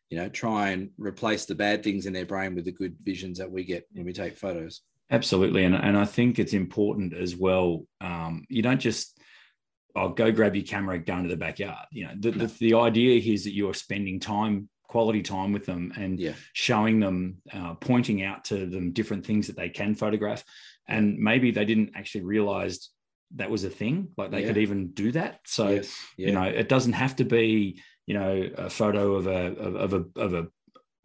[0.10, 3.38] you know try and replace the bad things in their brain with the good visions
[3.38, 4.82] that we get when we take photos.
[5.12, 7.86] Absolutely, and and I think it's important as well.
[8.02, 9.20] Um, you don't just
[9.96, 11.86] oh go grab your camera, go into the backyard.
[11.92, 15.66] You know, the, the the idea here is that you're spending time, quality time with
[15.66, 16.34] them, and Yeah.
[16.54, 20.44] showing them, uh, pointing out to them different things that they can photograph,
[20.88, 22.90] and maybe they didn't actually realize
[23.36, 24.10] that was a thing.
[24.18, 24.48] Like they Yeah.
[24.48, 25.42] could even do that.
[25.46, 25.96] So yes.
[26.18, 26.28] Yeah.
[26.28, 30.06] you know, it doesn't have to be you know a photo of a of, a
[30.20, 30.48] of a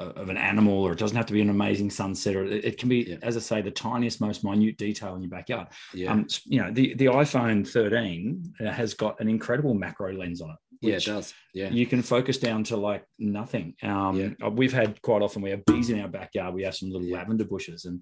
[0.00, 2.88] of an animal or it doesn't have to be an amazing sunset or it, can
[2.88, 3.16] be Yeah.
[3.22, 6.10] as i say the tiniest most minute detail in your backyard yeah.
[6.10, 10.50] um you know the the iphone 13 uh, has got an incredible macro lens on
[10.50, 11.34] it Yeah, it does.
[11.54, 11.70] Yeah.
[11.70, 13.74] you can focus down to like nothing.
[13.82, 14.46] Um, Yeah.
[14.46, 16.54] uh, We've had quite often we have bees in our backyard.
[16.54, 18.00] We have some little lavender bushes, and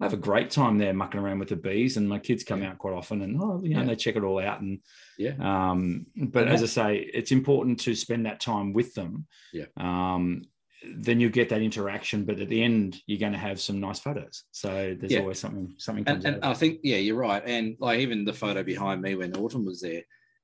[0.00, 1.96] I have a great time there mucking around with the bees.
[1.98, 2.70] And my kids come Yeah.
[2.70, 3.86] out quite often, and oh, you know, Yeah.
[3.86, 4.60] they check it all out.
[4.62, 4.80] And
[5.18, 5.34] Yeah.
[5.38, 9.26] um, but And as I say, it's important to spend that time with them.
[9.52, 9.66] Yeah.
[9.76, 10.42] Um,
[10.96, 14.00] then you get that interaction, but at the end, you're going to have some nice
[14.00, 14.44] photos.
[14.50, 15.20] So there's Yeah.
[15.20, 16.42] always something something and, and.
[16.42, 17.42] I think yeah, you're right.
[17.44, 20.02] And like even the photo behind me when Autumn was there,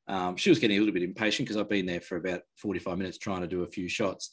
[0.09, 2.99] um, she was getting a little bit impatient because I've been there for about 45
[2.99, 4.31] minutes trying to do a few shots.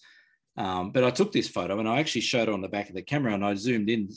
[0.58, 2.96] Um, but I took this photo and I actually showed her on the back of
[2.96, 4.10] the camera and I zoomed in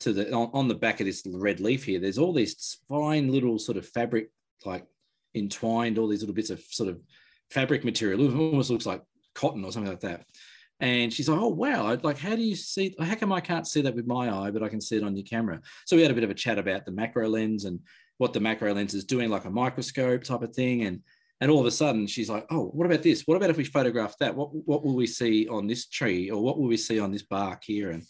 [0.00, 2.00] to the on, on the back of this red leaf here.
[2.00, 4.30] There's all these fine little sort of fabric
[4.64, 4.86] like
[5.34, 7.00] entwined, all these little bits of sort of
[7.50, 8.20] fabric material.
[8.20, 9.02] It almost looks like
[9.34, 10.24] cotton or something like that.
[10.80, 11.96] And she's like, "Oh wow!
[12.02, 12.94] Like, how do you see?
[13.00, 15.16] How come I can't see that with my eye, but I can see it on
[15.16, 17.80] your camera?" So we had a bit of a chat about the macro lens and
[18.18, 20.82] what the macro lens is doing, like a microscope type of thing.
[20.82, 21.00] And
[21.40, 23.22] and all of a sudden, she's like, "Oh, what about this?
[23.22, 24.34] What about if we photograph that?
[24.34, 27.22] What what will we see on this tree, or what will we see on this
[27.22, 28.02] bark here?" And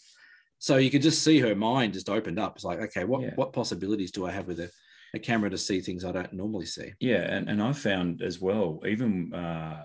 [0.65, 2.55] so you could just see her mind just opened up.
[2.55, 3.35] It's like, okay, what Yeah.
[3.35, 4.71] what possibilities do I have with a,
[5.13, 6.91] a camera to see things I don't normally see?
[6.99, 9.83] Yeah, and, and I've found as well, even uh,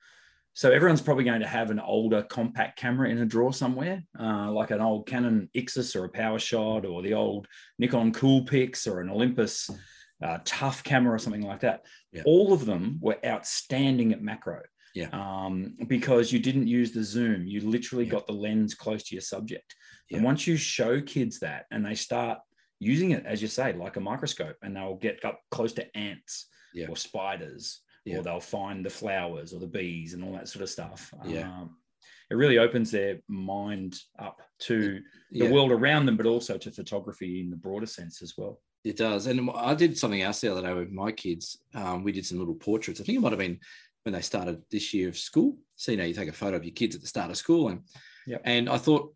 [0.54, 4.50] so, everyone's probably going to have an older compact camera in a drawer somewhere, uh,
[4.50, 7.46] like an old Canon Ixus or a PowerShot or the old
[7.78, 9.68] Nikon Coolpix or an Olympus
[10.24, 11.84] uh, Tough camera or something like that.
[12.10, 12.22] Yeah.
[12.24, 14.62] All of them were outstanding at macro.
[14.94, 15.08] Yeah.
[15.12, 18.10] Um, because you didn't use the zoom, you literally Yeah.
[18.12, 19.74] got the lens close to your subject.
[20.10, 22.38] And once you show kids that and they start
[22.78, 26.48] using it, as you say, like a microscope, and they'll get up close to ants
[26.74, 26.88] Yeah.
[26.88, 28.18] or spiders, Yeah.
[28.18, 31.14] or they'll find the flowers or the bees and all that sort of stuff.
[31.24, 31.50] Yeah.
[31.50, 31.78] Um,
[32.30, 35.00] it really opens their mind up to
[35.30, 35.50] the Yeah.
[35.50, 38.60] world around them, but also to photography in the broader sense as well.
[38.84, 39.26] It does.
[39.28, 41.62] And I did something else the other day with my kids.
[41.74, 43.00] Um, we did some little portraits.
[43.00, 43.60] I think it might have been
[44.04, 45.56] when they started this year of school.
[45.76, 47.68] So, you know, you take a photo of your kids at the start of school.
[47.68, 47.82] And
[48.26, 48.42] Yep.
[48.44, 49.14] and I thought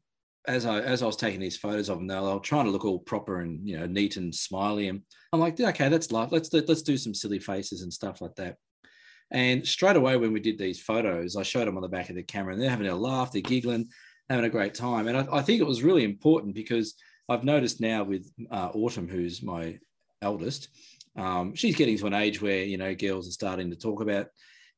[0.49, 2.85] as I as I was taking these photos of them, they were, trying to look
[2.85, 4.89] all proper and you know neat and smiley.
[4.89, 6.31] And I'm like, okay, that's life.
[6.33, 8.57] Let's do, let's do some silly faces and stuff like that.
[9.31, 12.17] And straight away when we did these photos, I showed them on the back of
[12.17, 13.89] the camera and they're having a laugh, they're giggling,
[14.31, 15.09] having a great time.
[15.09, 16.95] And I, I think it was really important because
[17.29, 19.79] I've noticed now with uh, Autumn, who's my
[20.23, 20.69] eldest,
[21.17, 24.29] um, she's getting to an age where you know girls are starting to talk about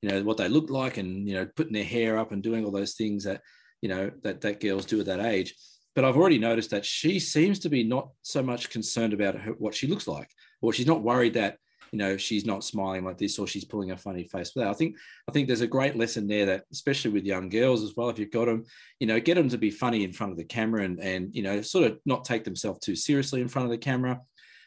[0.03, 2.65] you know what they look like and you know putting their hair up and doing
[2.65, 3.43] all those things that
[3.81, 5.55] you know that that girls do at that age.
[5.95, 9.53] But I've already noticed that she seems to be not so much concerned about her,
[9.53, 10.31] what she looks like,
[10.61, 11.59] or she's not worried that
[11.93, 14.69] you know she's not smiling like this or she's pulling a funny face that.
[14.69, 14.97] I think
[15.29, 18.19] I think there's a great lesson there that especially with young girls as well, if
[18.19, 18.65] you've got them,
[19.01, 21.43] you know, get them to be funny in front of the camera and and you
[21.43, 24.21] know sort of not take themselves too seriously in front of the camera.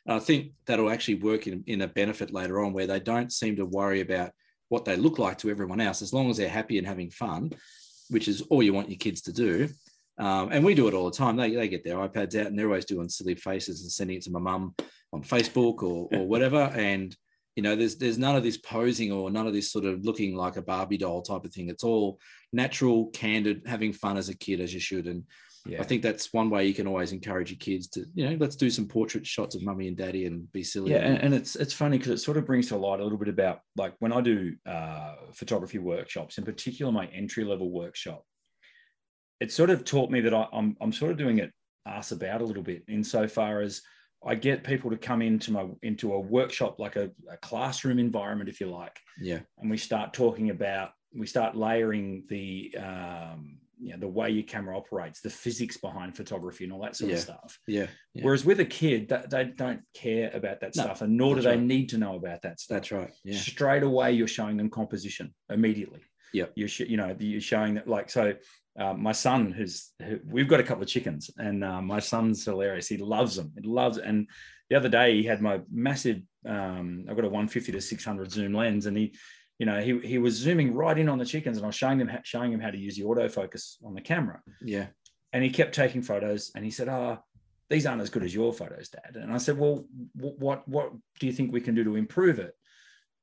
[0.05, 3.31] And I think that'll actually work in, in a benefit later on where they don't
[3.31, 4.31] seem to worry about
[4.71, 7.51] what they look like to everyone else, as long as they're happy and having fun,
[8.09, 9.67] which is all you want your kids to do.
[10.17, 11.35] Um, and we do it all the time.
[11.35, 14.23] They, they get their iPads out and they're always doing silly faces and sending it
[14.23, 14.73] to my mum
[15.11, 16.71] on Facebook or, or whatever.
[16.73, 17.13] And,
[17.57, 20.35] you know, there's there's none of this posing or none of this sort of looking
[20.35, 21.67] like a Barbie doll type of thing.
[21.67, 22.17] It's all
[22.53, 25.05] natural, candid, having fun as a kid as you should.
[25.05, 25.25] And
[25.65, 25.79] Yeah.
[25.79, 28.55] I think that's one way you can always encourage your kids to, you know, let's
[28.55, 30.91] do some portrait shots of mummy and daddy and be silly.
[30.91, 33.17] Yeah, and, and it's it's funny because it sort of brings to light a little
[33.17, 38.23] bit about like when I do uh, photography workshops, in particular my entry level workshop.
[39.39, 41.51] It sort of taught me that I, I'm I'm sort of doing it
[41.85, 43.81] ass about a little bit insofar as
[44.25, 48.49] I get people to come into my into a workshop like a, a classroom environment,
[48.49, 53.91] if you like, yeah, and we start talking about we start layering the um, you
[53.93, 57.15] know the way your camera operates, the physics behind photography, and all that sort Yeah.
[57.17, 57.59] of stuff.
[57.67, 58.23] yeah, yeah.
[58.23, 61.41] Whereas with a kid, that they don't care about that No, stuff, and nor do
[61.41, 61.61] they right.
[61.61, 62.75] need to know about that stuff.
[62.77, 63.11] That's right.
[63.23, 66.01] Yeah, Straight away, you're showing them composition immediately.
[66.33, 66.45] Yeah.
[66.55, 68.35] You sh- you know you're showing that like so.
[68.79, 72.45] Uh, my son, who's who, we've got a couple of chickens, and uh, my son's
[72.45, 72.87] hilarious.
[72.87, 73.51] He loves them.
[73.59, 73.97] He loves.
[73.97, 74.29] And
[74.69, 76.21] the other day, he had my massive.
[76.47, 79.13] Um, I've got a 150 to 600 zoom lens, and he,
[79.61, 81.99] you know, he he was zooming right in on the chickens, and I was showing
[81.99, 84.87] him showing him how to use the autofocus on the camera yeah,
[85.33, 87.19] and he kept taking photos and he said oh
[87.69, 91.27] these aren't as good as your photos dad and i said well what what do
[91.27, 92.53] you think we can do to improve it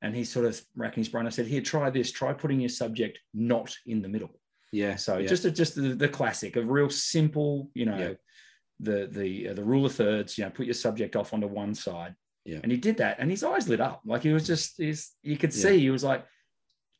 [0.00, 2.68] and he sort of racking his brain i said here try this try putting your
[2.68, 4.40] subject not in the middle
[4.72, 4.94] yeah.
[4.94, 5.26] so yeah.
[5.26, 8.12] just a, just the, the classic a real simple you know Yeah.
[8.78, 11.74] the the uh, the rule of thirds you know put your subject off onto one
[11.74, 12.14] side
[12.50, 12.60] Yeah.
[12.62, 15.36] and he did that and his eyes lit up like he was just he's you
[15.40, 15.62] could Yeah.
[15.64, 16.22] see he was like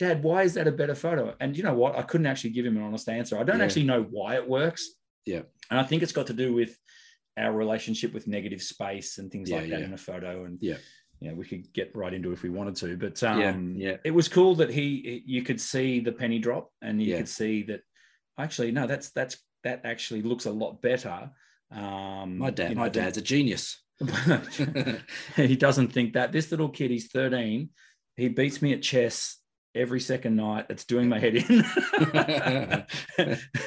[0.03, 2.67] dad why is that a better photo and you know what i couldn't actually give
[2.69, 3.65] him an honest answer i don't Yeah.
[3.67, 4.83] actually know why it works
[5.33, 5.43] Yeah.
[5.71, 6.73] and i think it's got to do with
[7.43, 10.79] our relationship with negative space and things Yeah, like that in a photo and Yeah.
[11.25, 12.97] yeah, we could get right into if we wanted to.
[13.05, 13.39] But um,
[13.77, 13.97] Yeah, yeah.
[14.09, 17.55] it was cool that he you could see the penny drop, and you could see
[17.71, 17.83] that
[18.45, 19.35] actually no, that's that's
[19.67, 21.19] that actually looks a lot better.
[21.71, 23.65] Um, My dad, you know, my dad's a genius.
[25.37, 27.69] he doesn't think that this little kid, he's 13,
[28.17, 29.37] he beats me at chess
[29.75, 30.67] every second night.
[30.71, 31.65] It's doing my head in.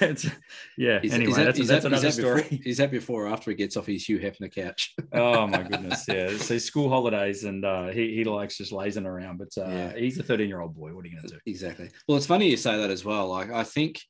[0.02, 0.30] It's-
[0.78, 1.00] yeah.
[1.04, 2.62] Is- anyway, is that- that's, is that's that- another is that before- story.
[2.66, 4.94] Is that before or after he gets off his Hugh Hefner couch?
[5.14, 6.06] oh my goodness.
[6.08, 6.36] Yeah.
[6.38, 9.96] So school holidays and uh, he, he likes just lazing around, but uh, Yeah.
[9.98, 10.94] he's a 13 year old boy.
[10.94, 11.40] What are you going to do?
[11.46, 11.90] exactly.
[12.08, 13.28] Well, it's funny you say that as well.
[13.30, 14.02] Like I think,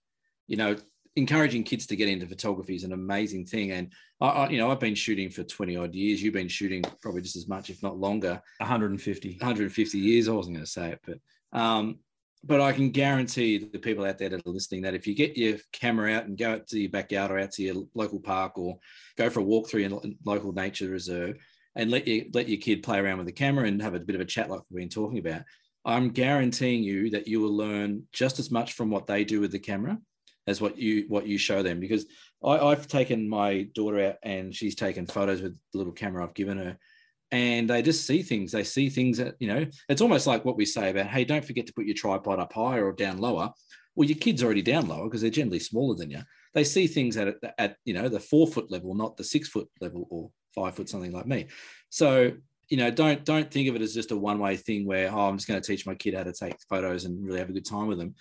[0.48, 0.76] you know,
[1.16, 3.72] encouraging kids to get into photography is an amazing thing.
[3.72, 6.22] And I, I you know, I've been shooting for 20 odd years.
[6.22, 8.42] You've been shooting probably just as much, if not longer.
[8.60, 9.38] 150.
[9.40, 10.28] 150 years.
[10.28, 12.00] I wasn't going to say it, but um,
[12.44, 15.38] but I can guarantee the people out there that are listening that if you get
[15.38, 18.58] your camera out and go out to your backyard or out to your local park
[18.58, 18.80] or
[19.16, 21.38] go for a walk through your local nature reserve
[21.76, 24.16] and let you let your kid play around with the camera and have a bit
[24.16, 25.44] of a chat like we've been talking about,
[25.86, 29.52] I'm guaranteeing you that you will learn just as much from what they do with
[29.52, 30.00] the camera
[30.48, 32.06] as what you what you show them because
[32.44, 36.34] I, I've taken my daughter out and she's taken photos with the little camera I've
[36.34, 36.78] given her
[37.32, 38.52] and they just see things.
[38.52, 41.46] They see things that, you know, it's almost like what we say about, hey, don't
[41.46, 43.52] forget to put your tripod up higher or down lower.
[43.96, 46.22] Well, your kid's already down lower because they're generally smaller than you.
[46.54, 49.70] They see things at, at you know, the four foot level, not the six foot
[49.80, 51.48] level or five foot, something like me.
[51.90, 52.34] So,
[52.68, 55.28] you know, don't don't think of it as just a one way thing where, oh,
[55.28, 57.54] I'm just going to teach my kid how to take photos and really have a
[57.54, 58.16] good time with them.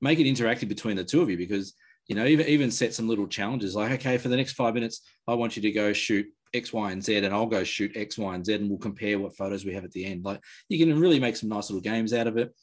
[0.00, 1.74] Make it interactive between the two of you because,
[2.06, 5.00] you know, even, even set some little challenges like, okay, for the next five minutes,
[5.26, 8.16] I want you to go shoot X, Y, and Z, and I'll go shoot X,
[8.16, 10.24] Y, and Z, and we'll compare what photos we have at the end.
[10.24, 12.54] Like you can really make some nice little games out of it,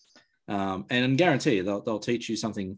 [0.47, 2.77] um, and I guarantee you they'll, they'll teach you something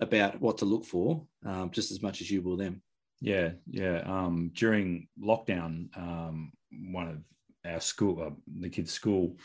[0.00, 2.82] about what to look for um, just as much as you will them.
[3.20, 4.02] Yeah, yeah.
[4.04, 8.30] Um, during lockdown, um, one of our school, uh,
[8.60, 9.36] the kids' school,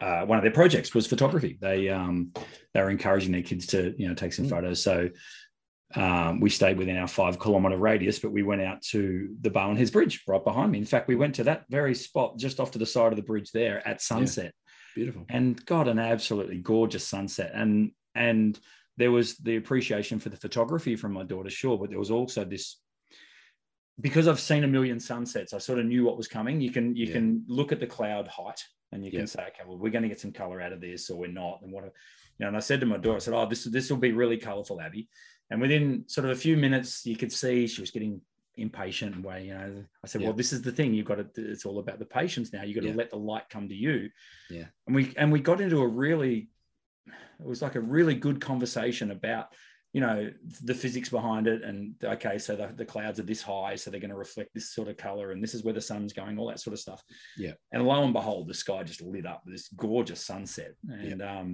[0.00, 1.56] uh, one of their projects was photography.
[1.60, 2.32] They um,
[2.72, 4.50] they were encouraging their kids to you know take some Mm.
[4.50, 4.82] photos.
[4.82, 5.10] So
[5.94, 9.76] um, we stayed within our five kilometer radius, but we went out to the Barwon
[9.76, 10.78] Heads Bridge right behind me.
[10.78, 13.22] In fact, we went to that very spot just off to the side of the
[13.22, 14.52] bridge there at sunset
[14.96, 15.24] Beautiful.
[15.28, 18.58] and got an absolutely gorgeous sunset and and
[18.96, 22.44] there was the appreciation for the photography from my daughter sure but there was also
[22.44, 22.80] this
[24.00, 26.94] because i've seen a million sunsets i sort of knew what was coming you can
[26.94, 27.14] you Yeah.
[27.14, 28.62] can look at the cloud height
[28.94, 31.10] and you can say okay well we're going to get some color out of this
[31.10, 31.90] or we're not and what you
[32.40, 34.38] know and i said to my daughter i said oh this this will be really
[34.38, 35.08] colorful abby
[35.50, 38.20] and within sort of a few minutes you could see she was getting
[38.56, 40.28] impatient and way you know i said Yeah.
[40.28, 42.76] well this is the thing you've got to it's all about the patience now you've
[42.76, 42.94] got to Yeah.
[42.94, 44.10] let the light come to you
[44.48, 44.66] Yeah.
[44.86, 46.48] and we and we got into a really
[47.40, 49.48] it was like a really good conversation about
[49.94, 50.30] you know
[50.64, 54.00] the physics behind it and okay so the, the clouds are this high so they're
[54.06, 56.48] going to reflect this sort of color and this is where the sun's going all
[56.48, 57.00] that sort of stuff
[57.38, 57.52] Yeah.
[57.72, 61.48] and lo and behold the sky just lit up with this gorgeous sunset and um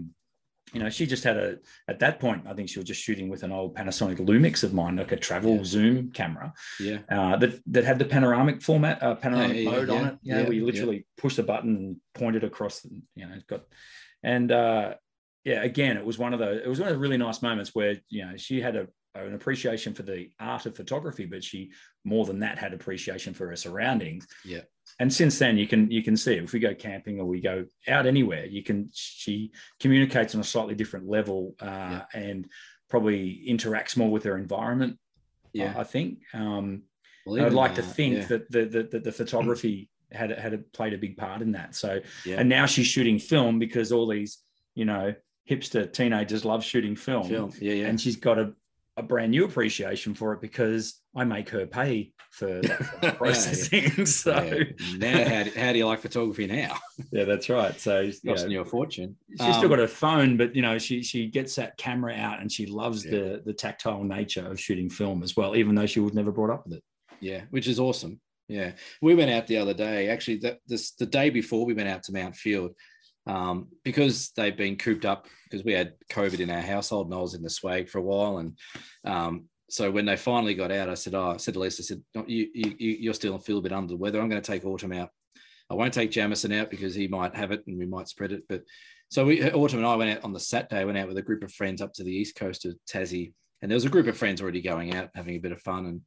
[0.72, 3.28] you know she just had a at that point i think she was just shooting
[3.28, 5.64] with an old panasonic lumix of mine like a travel Yeah.
[5.64, 6.52] zoom camera
[6.88, 6.98] Yeah.
[7.10, 10.18] uh, that that had the panoramic format, uh, panoramic Yeah, yeah, mode on yeah, it.
[10.22, 10.72] You know, yeah, where you yeah.
[10.72, 12.80] literally push the button and point it across.
[12.80, 13.62] the- You know, it's got
[14.22, 14.94] and uh,
[15.44, 16.60] yeah, again, it was one of those.
[16.64, 19.34] It was one of the really nice moments where you know she had a an
[19.34, 21.70] appreciation for the art of photography, but she
[22.04, 24.26] more than that had appreciation for her surroundings.
[24.44, 24.60] Yeah.
[25.00, 27.64] And since then, you can you can see if we go camping or we go
[27.88, 32.04] out anywhere, you can she communicates on a slightly different level uh, Yeah.
[32.14, 32.48] and
[32.88, 34.98] probably interacts more with her environment.
[35.52, 35.74] Yeah.
[35.76, 36.20] I, I think.
[36.34, 36.82] Um,
[37.26, 40.72] Well, I'd like to uh, think yeah, that the, the, the, the photography had had
[40.72, 41.74] played a big part in that.
[41.74, 42.40] So, yeah.
[42.40, 44.38] and now she's shooting film because all these,
[44.74, 45.14] you know,
[45.48, 47.52] hipster teenagers love shooting film, film.
[47.60, 47.72] Yeah.
[47.74, 47.86] Yeah.
[47.86, 48.52] and she's got a,
[48.96, 54.06] a brand new appreciation for it because I make her pay for that Yeah, processing.
[54.06, 54.64] so, Yeah.
[54.98, 56.76] Now, how do, how do you like photography now?
[57.10, 57.78] yeah, that's right.
[57.80, 59.16] So, you know, Costing you a fortune.
[59.30, 62.40] she's still Um, got her phone, but you know, she she gets that camera out
[62.40, 63.10] and she loves Yeah.
[63.12, 66.50] the the tactile nature of shooting film as well, even though she was never brought
[66.50, 66.84] up with it.
[67.20, 68.20] Yeah, which is awesome.
[68.48, 70.08] Yeah, we went out the other day.
[70.08, 72.74] Actually, that this the day before we went out to Mount Field,
[73.30, 77.18] um, because they've been cooped up because we had COVID in our household and I
[77.18, 78.58] was in the swag for a while, and
[79.04, 81.84] um, so when they finally got out, I said, "Oh, I said to Lisa, I
[81.84, 84.20] said, "No, you, you you- you're still feel a bit under the weather.
[84.20, 85.10] I'm going to take Autumn out.
[85.70, 88.42] I won't take Jamison out because he might have it and we might spread it.
[88.48, 88.62] But
[89.10, 90.84] so we Autumn and I went out on the Saturday.
[90.84, 93.70] Went out with a group of friends up to the east coast of Tassie, and
[93.70, 96.00] there was a group of friends already going out having a bit of fun and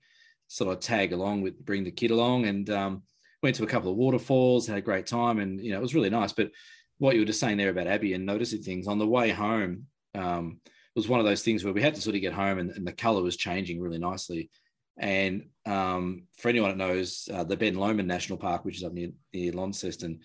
[0.49, 3.03] sort of tag along with bring the kid along and um,
[3.41, 5.95] went to a couple of waterfalls, had a great time, and you know it was
[5.95, 6.33] really nice.
[6.33, 6.51] But
[6.97, 9.87] what you were just saying there about Abby and noticing things on the way home
[10.15, 10.59] um,
[10.95, 12.85] was one of those things where we had to sort of get home and, and
[12.85, 14.49] the color was changing really nicely.
[14.97, 18.93] And um, for anyone that knows uh, the Ben Lomond National Park, which is up
[18.93, 20.19] near, near Launceston,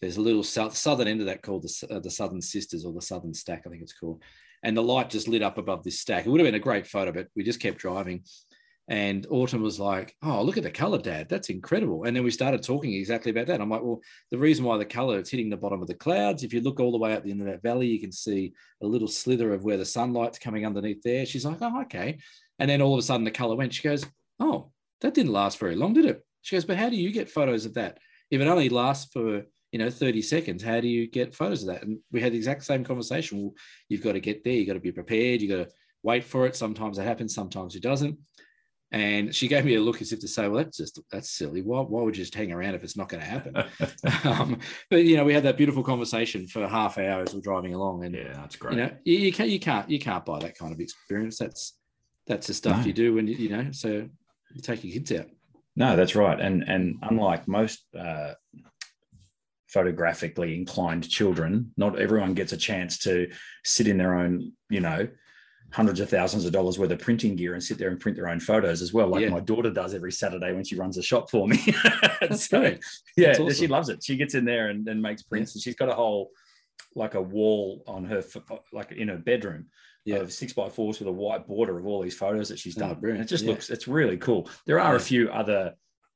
[0.00, 2.92] there's a little south, southern end of that called the, uh, the Southern Sisters or
[2.92, 4.22] the Southern Stack, I think it's called.
[4.62, 6.26] And the light just lit up above this stack.
[6.26, 8.24] It would have been a great photo, but we just kept driving.
[8.88, 11.28] And Autumn was like, "Oh, look at the color, Dad.
[11.28, 13.60] That's incredible." And then we started talking exactly about that.
[13.60, 16.44] I'm like, "Well, the reason why the color is hitting the bottom of the clouds,
[16.44, 18.52] if you look all the way up the end of that valley, you can see
[18.80, 22.18] a little slither of where the sunlight's coming underneath there." She's like, "Oh, okay."
[22.60, 23.74] And then all of a sudden, the color went.
[23.74, 24.06] She goes,
[24.38, 24.70] "Oh,
[25.00, 27.66] that didn't last very long, did it?" She goes, "But how do you get photos
[27.66, 27.98] of that?
[28.30, 31.68] If it only lasts for you know 30 seconds, how do you get photos of
[31.74, 33.38] that?" And we had the exact same conversation.
[33.42, 33.54] Well,
[33.88, 34.52] you've got to get there.
[34.52, 35.42] you've got to be prepared.
[35.42, 35.74] you've got to
[36.04, 36.54] wait for it.
[36.54, 37.34] Sometimes it happens.
[37.34, 38.16] Sometimes it doesn't.
[38.92, 41.60] And she gave me a look as if to say, "Well, that's just that's silly.
[41.60, 43.56] Why, why would you just hang around if it's not going to happen?"
[44.24, 44.58] um,
[44.90, 48.04] but you know, we had that beautiful conversation for half hour as we're driving along,
[48.04, 48.76] and Yeah, that's great.
[48.76, 51.36] you know, you, you can't you can't you can't buy that kind of experience.
[51.36, 51.76] That's
[52.28, 52.84] that's the stuff No.
[52.84, 53.68] you do when you you know.
[53.72, 53.88] So
[54.54, 55.26] you take your kids out.
[55.74, 56.40] No, that's right.
[56.40, 58.34] And and unlike most uh,
[59.68, 63.30] photographically inclined children, not everyone gets a chance to
[63.64, 65.08] sit in their own, you know,
[65.72, 68.28] hundreds of thousands of dollars worth of printing gear and sit there and print their
[68.28, 69.30] own photos as well, like Yeah.
[69.30, 71.58] my daughter does every Saturday when she runs a shop for me.
[72.36, 72.84] So, great.
[73.16, 74.02] Yeah, That's she loves it.
[74.02, 76.30] She gets in there and, and makes prints, and she's got a whole
[76.94, 78.22] like a wall on her
[78.72, 79.66] like in her bedroom
[80.04, 80.16] Yeah.
[80.16, 82.80] of six by fours with a white border of all these photos that she's Oh,
[82.80, 83.00] done.
[83.00, 83.26] brilliant.
[83.26, 83.50] It just Yeah.
[83.50, 84.48] looks it's really cool.
[84.66, 85.74] There are a few other,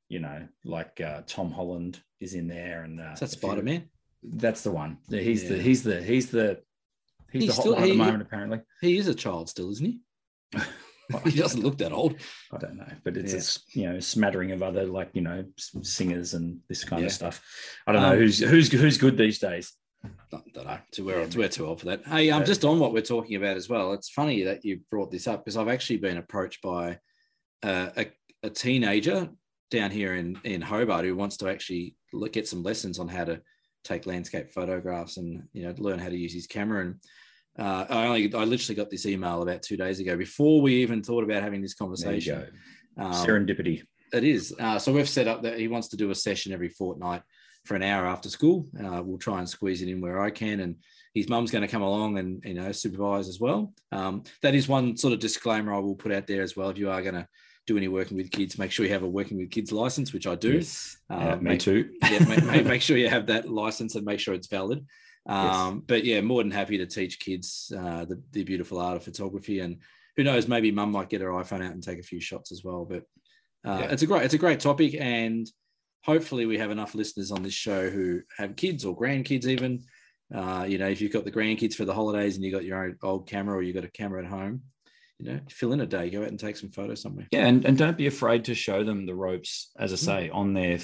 [0.09, 3.89] you know, like uh, Tom Holland is in there, and uh, Is that Spider Man?
[4.23, 4.99] That's the one.
[5.09, 6.63] He's the he's the he's the
[7.33, 8.23] he's, He's the hot still- one at the moment.
[8.23, 10.01] Apparently, He is a child still, isn't he?
[11.25, 12.17] he doesn't look that old.
[12.53, 13.89] I don't know, but it's Yeah.
[13.89, 15.45] a you know smattering of other like you know
[15.83, 17.07] singers and this kind Yeah.
[17.07, 17.43] of stuff.
[17.87, 19.73] I don't know Um, who's who's who's good these days.
[20.31, 20.79] Don't, don't know.
[20.93, 22.07] Too we're, we're too old for that.
[22.07, 22.47] Hey, um, Yeah.
[22.47, 23.93] just on what we're talking about as well.
[23.93, 26.99] It's funny that you brought this up because I've actually been approached by
[27.63, 28.07] uh, a,
[28.45, 29.29] a teenager
[29.71, 33.25] down here in, in Hobart who wants to actually look, get some lessons on how
[33.25, 33.43] to
[33.85, 36.85] take landscape photographs and you know learn how to use his camera.
[36.87, 36.95] And
[37.59, 41.03] uh, I only I literally got this email about two days ago before we even
[41.03, 42.47] thought about having this conversation.
[42.97, 43.83] Um, Serendipity.
[44.13, 44.55] it is.
[44.59, 47.23] Uh, so we've set up that he wants to do a session every fortnight
[47.65, 48.67] for an hour after school.
[48.79, 50.77] Uh, we'll try and squeeze it in where I can, and
[51.15, 53.73] his mum's going to come along and you know supervise as well.
[53.93, 56.71] Um, that is one sort of disclaimer I will put out there as well.
[56.71, 57.27] If you are going to
[57.67, 60.27] do any working with kids, make sure you have a working with kids license, which
[60.27, 60.55] I do.
[60.55, 60.97] Yes.
[61.11, 61.91] Yeah, me make- too.
[62.03, 64.85] yeah, make, make, sure you have that license and make sure it's valid.
[65.27, 69.05] Um, But yeah, more than happy to teach kids uh, the, the beautiful art of
[69.05, 69.77] photography, and
[70.17, 72.65] who knows, maybe mum might get her iPhone out and take a few shots as
[72.65, 72.85] well.
[72.85, 73.05] But
[73.67, 73.91] uh, Yeah.
[73.93, 75.47] it's a great it's a great topic, and
[76.05, 79.85] hopefully we have enough listeners on this show who have kids or grandkids even.
[80.35, 82.83] Uh, you know, if you've got the grandkids for the holidays and you got your
[82.85, 84.63] own old camera or you got a camera at home,
[85.21, 87.27] you know, fill in a day, go out and take some photos somewhere.
[87.31, 89.99] Yeah, and, and don't be afraid to show them the ropes, as I Mm.
[89.99, 90.79] say, on their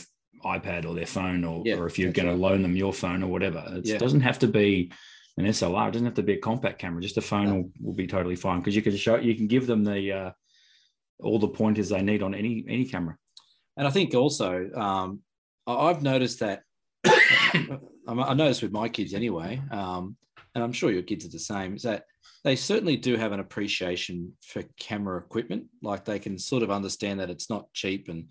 [0.44, 2.34] iPad or their phone, or, Yeah, or if you're going right.
[2.34, 3.58] to loan them your phone or whatever.
[3.68, 3.94] It's- Yeah.
[3.96, 4.92] It doesn't have to be
[5.38, 5.88] an SLR.
[5.88, 7.00] It doesn't have to be a compact camera.
[7.02, 7.54] Just a phone No.
[7.54, 10.30] will, will be totally fine because you can show you can give them the uh,
[11.20, 13.16] all the pointers they need on any any camera.
[13.76, 15.20] And I think also, um,
[15.66, 16.62] I've noticed that.
[17.04, 17.78] I
[18.08, 20.16] I noticed with my kids anyway, um,
[20.54, 21.74] and I'm sure your kids are the same.
[21.76, 22.04] Is that
[22.46, 25.64] they certainly do have an appreciation for camera equipment.
[25.82, 28.28] Like they can sort of understand that it's not cheap, and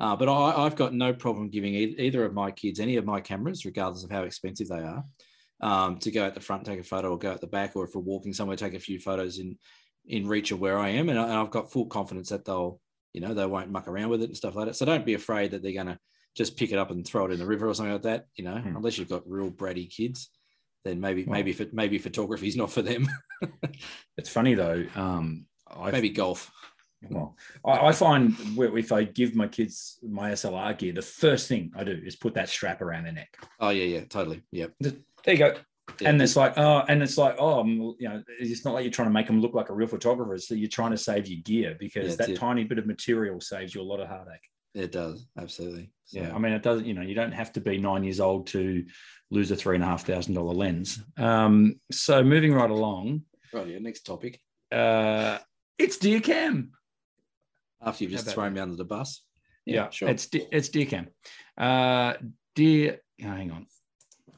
[0.00, 3.04] uh, but I, I've got no problem giving e- either of my kids any of
[3.04, 5.04] my cameras, regardless of how expensive they are,
[5.60, 7.84] um, to go at the front, take a photo, or go at the back, or
[7.84, 9.58] if we're walking somewhere, take a few photos in
[10.06, 12.80] in reach of where I am, and, I, and I've got full confidence that they'll
[13.12, 15.14] you know they won't muck around with it and stuff like that so don't be
[15.14, 15.98] afraid that they're going to
[16.36, 18.44] just pick it up and throw it in the river or something like that you
[18.44, 18.76] know Hmm.
[18.76, 20.30] unless you've got real bratty kids
[20.84, 23.06] then maybe Well- maybe maybe maybe photography is not for them
[24.16, 24.84] It's funny though.
[24.96, 26.50] Um, I maybe golf
[27.08, 31.72] Well, I, I find if I give my kids my SLR gear, the first thing
[31.76, 33.36] I do is put that strap around their neck.
[33.60, 34.66] oh yeah yeah totally Yeah.
[34.80, 35.54] There you go.
[36.00, 37.64] Yeah, and it's like, oh, and it's like, oh,
[37.98, 40.36] you know, it's not like you're trying to make them look like a real photographer.
[40.38, 42.36] So you're trying to save your gear because Yeah, that it.
[42.36, 44.46] tiny bit of material saves you a lot of heartache.
[44.74, 46.86] It does absolutely So- Yeah, I mean, it doesn't.
[46.86, 48.84] You know, you don't have to be nine years old to
[49.30, 51.02] lose a three and a half thousand dollar lens.
[51.16, 54.40] Um, so moving right along, right yeah next topic
[54.72, 55.38] uh,
[55.78, 56.72] it's Dear Cam.
[57.82, 59.22] after you've just thrown me under the bus
[59.66, 61.08] Yeah, sure It's it's Dear Cam.
[61.56, 62.14] Uh,
[62.54, 63.00] dear.
[63.24, 63.66] oh, hang on.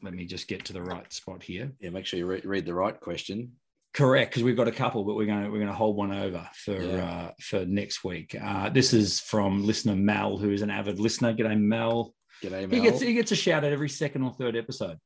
[0.03, 1.73] Let me just get to the right spot here.
[1.81, 3.53] yeah make sure you re- read the right question
[3.93, 6.13] Correct, because we've got a couple, but we're going to we're going to hold one
[6.13, 7.05] over for Yeah.
[7.05, 8.37] uh, for next week.
[8.41, 11.35] Uh, this is from listener Mel, who is an avid listener.
[11.35, 12.15] G'day, Mel.
[12.43, 12.71] G'day, Mel.
[12.71, 14.97] He gets he gets a shout out every second or third episode.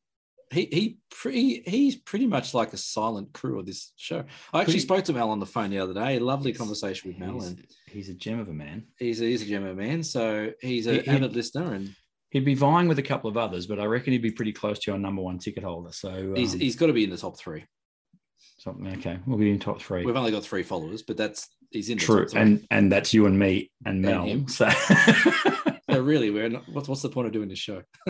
[0.53, 4.23] he he pretty he's pretty much like a silent crew of this show.
[4.53, 6.19] I actually spoke to Mel on the phone the other day.
[6.19, 8.85] Lovely conversation with Mel, He's, and he's a gem of a man.
[8.99, 10.03] he's a, he's a gem of a man.
[10.03, 11.97] So he's a He- he- avid listener, and
[12.33, 14.79] he'd be vying with a couple of others, but I reckon he'd be pretty close
[14.81, 15.91] to your number one ticket holder.
[15.93, 17.65] So um, He's, he's got to be in the top three.
[18.65, 18.87] Something.
[18.99, 20.05] Okay, we'll be in top three.
[20.05, 23.39] We've only got three followers, but that's he's in True, and and that's you and
[23.39, 24.25] me and And Mel.
[24.25, 24.47] him.
[24.49, 24.69] So
[25.91, 27.83] So really, we're not, what's what's the point of doing this show?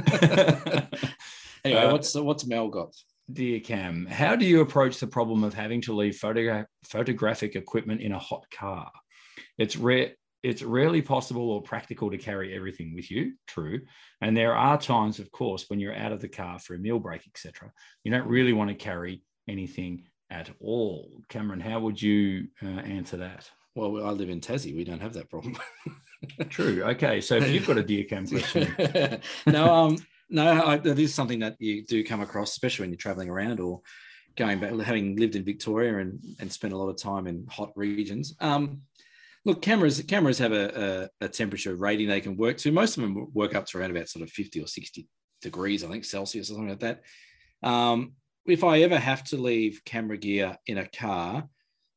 [1.64, 2.94] anyway, Uh, what's what's Mel got?
[3.32, 8.00] Dear Cam, how do you approach the problem of having to leave photogra- photographic equipment
[8.00, 8.90] in a hot car?
[9.58, 10.12] It's rare.
[10.42, 13.32] It's rarely possible or practical to carry everything with you.
[13.46, 13.80] True,
[14.20, 16.98] and there are times, of course, when you're out of the car for a meal
[16.98, 17.72] break, etc.
[18.04, 21.22] You don't really want to carry anything at all.
[21.28, 23.50] Cameron, how would you uh, answer that?
[23.74, 24.74] Well, I live in Tassie.
[24.74, 25.56] We don't have that problem.
[26.48, 26.84] True.
[26.84, 29.98] Okay, so if you've got a dear Cam question, no, um,
[30.30, 33.60] no, I, that is something that you do come across, especially when you're traveling around
[33.60, 33.80] or
[34.36, 37.72] going back, having lived in Victoria and, and spent a lot of time in hot
[37.76, 38.34] regions.
[38.40, 38.82] Um,
[39.44, 42.72] look, cameras cameras have a, a, a temperature rating they can work to.
[42.72, 45.06] Most of them work up to around about sort of 50 or 60
[45.42, 47.02] degrees, I think Celsius or something like that.
[47.62, 48.14] Um,
[48.46, 51.48] if I ever have to leave camera gear in a car,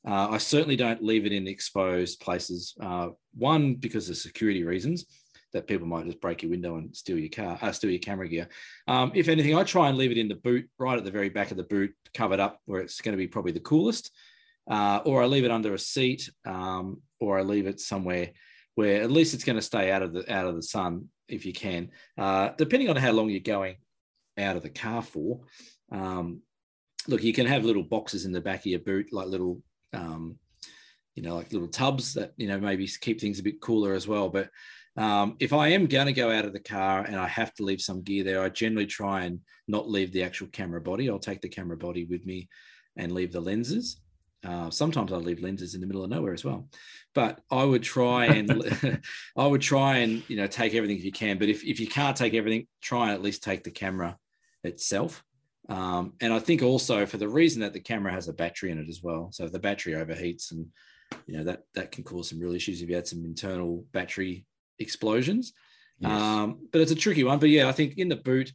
[0.07, 2.75] uh, I certainly don't leave it in exposed places.
[2.79, 5.05] Uh, one, because of security reasons,
[5.53, 8.27] that people might just break your window and steal your car, uh, steal your camera
[8.27, 8.47] gear.
[8.87, 11.29] Um, if anything, I try and leave it in the boot, right at the very
[11.29, 14.11] back of the boot, covered up where it's going to be probably the coolest.
[14.69, 18.31] Uh, or I leave it under a seat, um, or I leave it somewhere
[18.75, 21.45] where at least it's going to stay out of the out of the sun if
[21.45, 21.89] you can.
[22.17, 23.77] Uh, depending on how long you're going
[24.37, 25.41] out of the car for.
[25.91, 26.41] Um,
[27.07, 29.61] look, you can have little boxes in the back of your boot, like little,
[29.93, 30.37] um,
[31.15, 34.07] you know, like little tubs that you know maybe keep things a bit cooler as
[34.07, 34.29] well.
[34.29, 34.49] But
[34.97, 37.63] um, if I am going to go out of the car and I have to
[37.63, 41.09] leave some gear there, I generally try and not leave the actual camera body.
[41.09, 42.49] I'll take the camera body with me
[42.97, 44.01] and leave the lenses.
[44.45, 46.69] Uh, sometimes I leave lenses in the middle of nowhere as well,
[47.13, 49.01] but I would try and
[49.37, 51.37] I would try and you know take everything if you can.
[51.37, 54.17] But if, if you can't take everything, try and at least take the camera
[54.63, 55.23] itself.
[55.69, 58.79] Um, and I think also for the reason that the camera has a battery in
[58.79, 59.29] it as well.
[59.31, 60.67] So if the battery overheats and
[61.25, 64.45] you know that that can cause some real issues if you had some internal battery
[64.79, 65.53] explosions.
[65.99, 66.11] Yes.
[66.11, 67.39] Um, but it's a tricky one.
[67.39, 68.51] But yeah, I think in the boot,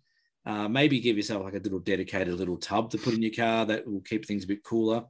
[0.47, 3.67] uh, maybe give yourself like a little dedicated little tub to put in your car
[3.67, 5.05] that will keep things a bit cooler.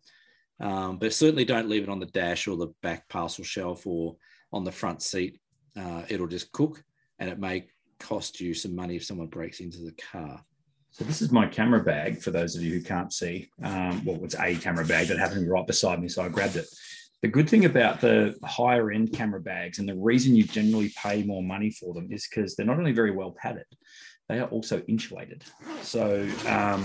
[0.61, 4.17] Um, but certainly don't leave it on the dash or the back parcel shelf or
[4.53, 5.41] on the front seat.
[5.77, 6.83] Uh, it'll just cook
[7.19, 7.67] and it may
[7.99, 10.45] cost you some money if someone breaks into the car.
[10.93, 13.49] So this is my camera bag for those of you who can't see.
[13.63, 16.29] Um, well, it's a camera bag that happened to be right beside me, so I
[16.29, 16.67] grabbed it.
[17.23, 21.23] The good thing about the higher end camera bags and the reason you generally pay
[21.23, 23.65] more money for them is because they're not only very well padded,
[24.29, 25.45] they are also insulated.
[25.81, 26.85] So um,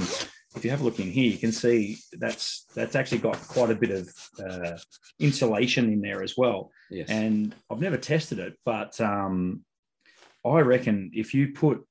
[0.55, 3.71] if you have a look in here, you can see that's that's actually got quite
[3.71, 4.77] a bit of uh,
[5.19, 6.71] insulation in there as well.
[6.89, 7.09] Yes.
[7.09, 9.65] And I've never tested it, but um,
[10.45, 11.83] I reckon if you put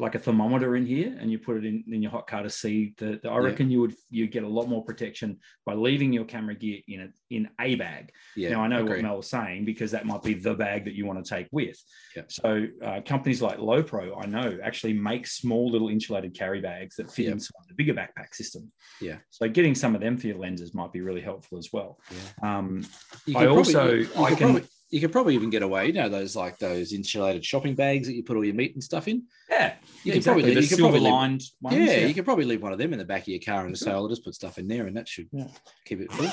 [0.00, 2.48] like a thermometer in here and you put it in, in your hot car to
[2.50, 3.44] see the, the I Yeah.
[3.46, 7.00] reckon you would you get a lot more protection by leaving your camera gear in
[7.02, 8.10] a in a bag.
[8.34, 8.50] yeah.
[8.50, 11.04] now I know what Mel was saying because that might be the bag that you
[11.06, 11.76] want to take with.
[12.16, 12.22] Yeah.
[12.28, 17.12] So uh, companies like Lowepro, I know, actually make small little insulated carry bags that
[17.12, 17.32] fit Yeah.
[17.32, 18.72] inside the bigger backpack system.
[19.00, 19.18] Yeah.
[19.30, 21.98] So getting some of them for your lenses might be really helpful as well.
[22.10, 22.58] Yeah.
[22.58, 22.84] Um,
[23.26, 25.86] You I also- you, you I can- probably, you could probably even get away.
[25.86, 28.82] You know those like those insulated shopping bags that you put all your meat and
[28.82, 29.24] stuff in.
[29.48, 29.74] yeah,
[30.04, 30.42] You yeah, could probably exactly.
[30.42, 31.76] leave- the you could probably leave- lined ones.
[31.76, 33.74] yeah, you could probably leave one of them in the back of your car and
[33.74, 35.48] just say, "I'll just put stuff in there," and that should Yeah.
[35.84, 36.30] keep it full.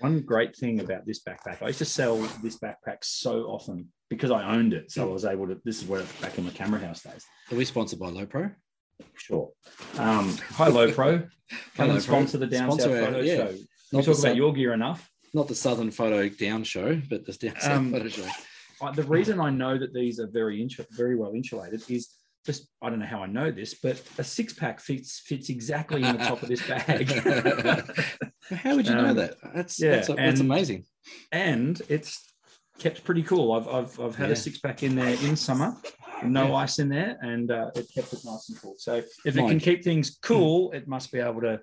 [0.00, 4.30] One great thing about this backpack, I used to sell this backpack so often because
[4.30, 4.90] I owned it.
[4.92, 7.24] So I was able to, this is where it's back in the camera house days.
[7.50, 8.54] Are we sponsored by Lowepro?
[9.14, 9.50] Sure.
[9.98, 11.20] Um, hi, Lowepro.
[11.50, 12.46] Come Hello, and sponsor Pro.
[12.46, 13.36] the Down Sponsor South Photo yeah.
[13.36, 13.46] Show.
[13.52, 15.10] We Not talk about your gear enough.
[15.36, 18.26] Not the Southern Photo Down Show, but the Down South Um, Photo Show.
[18.94, 22.08] The reason I know that these are very insu- very well insulated is
[22.44, 26.02] just I don't know how I know this, but a six pack fits fits exactly
[26.02, 27.08] in the top of this bag.
[28.62, 29.34] How would you know Um, that?
[29.54, 30.84] That's yeah, that's, that's and- amazing.
[31.32, 32.32] and it's
[32.78, 33.52] kept pretty cool.
[33.52, 34.34] I've I've, I've had Yeah.
[34.34, 35.74] a six pack in there in summer,
[36.22, 36.54] no Yeah.
[36.54, 38.74] ice in there, and uh, it kept it nice and cool.
[38.78, 41.60] So if it can keep things cool, it must be able to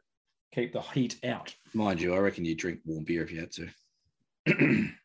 [0.54, 1.54] keep the heat out.
[1.74, 4.90] Mind you, I reckon you drink warm beer if you had to.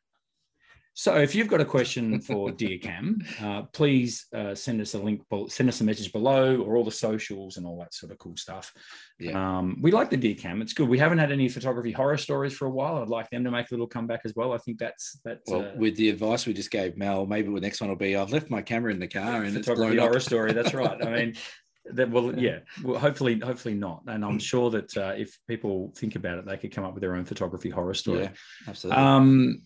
[0.99, 4.99] So if you've got a question for Dear Cam, uh, please uh, send us a
[4.99, 8.18] link, send us a message below, or all the socials and all that sort of
[8.18, 8.72] cool stuff.
[9.20, 9.59] Yeah.
[9.59, 10.88] Um, we like the Dear Cam; it's good.
[10.88, 12.96] We haven't had any photography horror stories for a while.
[12.96, 14.53] I'd like them to make a little comeback as well.
[14.53, 17.61] I think that's that's Well, uh, with the advice we just gave Mel, maybe the
[17.61, 20.05] next one will be I've left my camera in the car and it's photography blown
[20.05, 20.22] horror up.
[20.22, 20.53] story.
[20.53, 21.01] That's right.
[21.01, 21.36] I mean,
[21.93, 22.61] that well, yeah.
[22.82, 24.03] Well, hopefully, hopefully not.
[24.07, 27.03] And I'm sure that uh, if people think about it, they could come up with
[27.03, 28.22] their own photography horror story.
[28.22, 28.30] Yeah,
[28.66, 29.03] absolutely.
[29.03, 29.62] Um,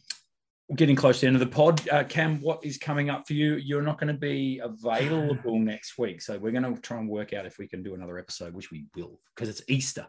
[0.75, 1.87] getting close to the end of the pod.
[1.89, 3.57] Uh, Cam, what is coming up for you?
[3.57, 7.33] You're not going to be available next week, so we're going to try and work
[7.33, 10.07] out if we can do another episode, which we will, because it's Easter.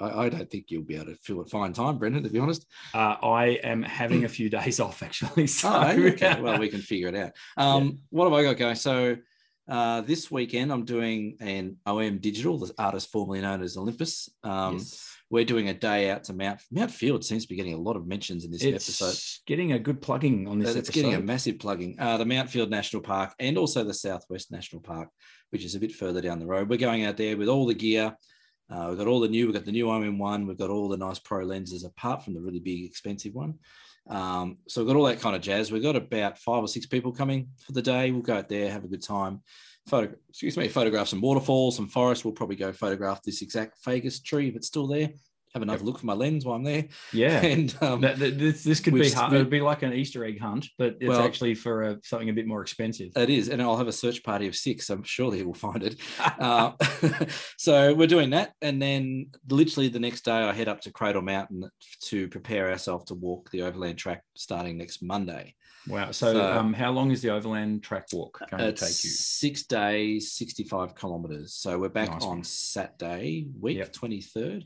[0.00, 2.22] I, I, don't think you'll be able to fill a fine time, Brendan.
[2.22, 5.48] To be honest, uh, I am having a few days off actually.
[5.48, 6.40] So oh, okay.
[6.40, 7.32] well, we can figure it out.
[7.56, 7.92] Um, yeah.
[8.10, 8.76] What have I got going?
[8.76, 9.16] So
[9.72, 14.28] uh, this weekend, I'm doing an OM Digital, the artist formerly known as Olympus.
[14.44, 15.08] Um, yes.
[15.30, 17.24] We're doing a day out to Mount Mount Field.
[17.24, 19.46] Seems to be getting a lot of mentions in this it's episode.
[19.46, 20.76] Getting a good plugging on this.
[20.76, 21.00] It's episode.
[21.00, 21.96] getting a massive plugging.
[21.98, 25.08] Uh, the Mount Field National Park and also the Southwest National Park,
[25.48, 26.68] which is a bit further down the road.
[26.68, 28.14] We're going out there with all the gear.
[28.68, 29.46] Uh, we've got all the new.
[29.46, 30.46] We've got the new OM1.
[30.46, 33.54] We've got all the nice pro lenses, apart from the really big expensive one.
[34.08, 35.70] Um, so we've got all that kind of jazz.
[35.70, 38.10] We've got about five or six people coming for the day.
[38.10, 39.40] We'll go out there, have a good time
[39.86, 42.24] photo, excuse me, photograph some waterfalls, some forest.
[42.24, 45.10] We'll probably go photograph this exact Fagus tree if it's still there.
[45.54, 45.86] Have another yep.
[45.86, 46.86] look for my lens while I'm there.
[47.12, 49.34] Yeah, and um, that, that, this, this could be hard.
[49.34, 52.32] It'd be like an Easter egg hunt, but it's well, actually for a, something a
[52.32, 53.12] bit more expensive.
[53.16, 54.88] It is, and I'll have a search party of six.
[54.88, 55.96] I'm sure he will find it.
[56.38, 56.72] uh,
[57.58, 61.22] so we're doing that, and then literally the next day, I head up to Cradle
[61.22, 61.70] Mountain
[62.04, 65.54] to prepare ourselves to walk the overland track starting next Monday.
[65.86, 66.12] Wow.
[66.12, 69.10] So, so um, how long is the overland track walk going to take you?
[69.10, 71.54] Six days, 65 kilometers.
[71.54, 72.44] So, we're back nice on one.
[72.44, 73.92] Saturday, week yep.
[73.92, 74.64] 23rd.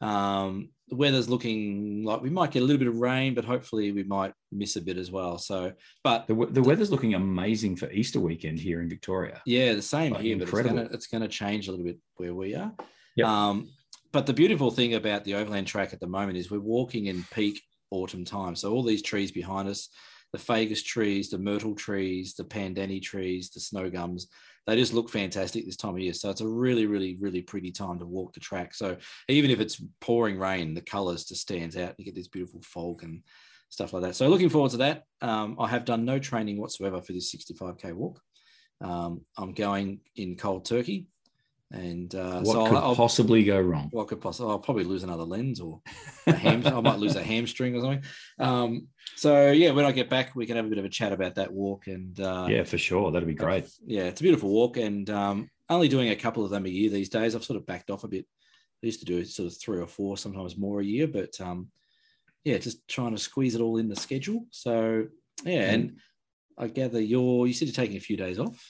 [0.00, 3.92] Um, the weather's looking like we might get a little bit of rain, but hopefully
[3.92, 5.38] we might miss a bit as well.
[5.38, 5.72] So,
[6.02, 9.42] but the, the weather's looking amazing for Easter weekend here in Victoria.
[9.44, 10.76] Yeah, the same like here, incredible.
[10.76, 12.72] but it's going to change a little bit where we are.
[13.16, 13.26] Yep.
[13.26, 13.70] Um,
[14.12, 17.24] but the beautiful thing about the overland track at the moment is we're walking in
[17.32, 18.56] peak autumn time.
[18.56, 19.88] So all these trees behind us,
[20.32, 24.28] the fagus trees, the myrtle trees, the pandani trees, the snow gums.
[24.68, 26.12] They just look fantastic this time of year.
[26.12, 28.74] So it's a really, really, really pretty time to walk the track.
[28.74, 31.94] So even if it's pouring rain, the colours just stands out.
[31.96, 33.22] You get this beautiful fog and
[33.70, 34.14] stuff like that.
[34.14, 35.04] So looking forward to that.
[35.22, 38.20] Um, I have done no training whatsoever for this 65k walk.
[38.82, 41.06] Um, I'm going in cold turkey.
[41.70, 43.88] And uh, what so could I'll, possibly go wrong?
[43.90, 44.50] What could possibly?
[44.50, 45.82] I'll probably lose another lens, or
[46.26, 48.04] a ham, I might lose a hamstring or something.
[48.38, 51.12] Um, so yeah, when I get back, we can have a bit of a chat
[51.12, 51.86] about that walk.
[51.86, 53.68] And uh, yeah, for sure, that'd be great.
[53.84, 56.88] Yeah, it's a beautiful walk, and um, only doing a couple of them a year
[56.88, 57.36] these days.
[57.36, 58.24] I've sort of backed off a bit.
[58.82, 61.68] I used to do sort of three or four, sometimes more a year, but um,
[62.44, 64.46] yeah, just trying to squeeze it all in the schedule.
[64.50, 65.08] So
[65.44, 65.98] yeah, and
[66.56, 68.66] I gather you're you said you're taking a few days off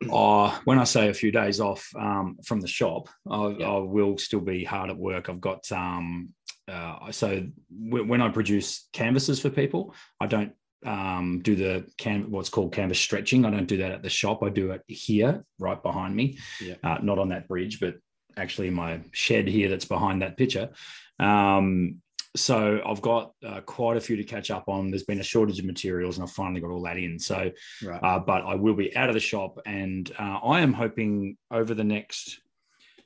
[0.10, 3.70] oh, when I say a few days off um, from the shop, I, yeah.
[3.70, 5.28] I, will still be hard at work.
[5.28, 6.30] I've got um,
[6.70, 7.46] uh, so
[7.84, 10.52] w- when I produce canvases for people, I don't
[10.84, 13.44] um, do the can what's called canvas stretching.
[13.44, 14.42] I don't do that at the shop.
[14.42, 16.74] I do it here, right behind me, yeah.
[16.84, 17.96] uh, not on that bridge, but
[18.36, 20.70] actually in my shed here that's behind that picture.
[21.18, 21.96] Um,
[22.36, 24.90] so I've got uh, quite a few to catch up on.
[24.90, 27.18] There's been a shortage of materials, and I've finally got all that in.
[27.18, 27.50] So,
[27.84, 28.00] right.
[28.02, 31.74] uh, but I will be out of the shop, and uh, I am hoping over
[31.74, 32.40] the next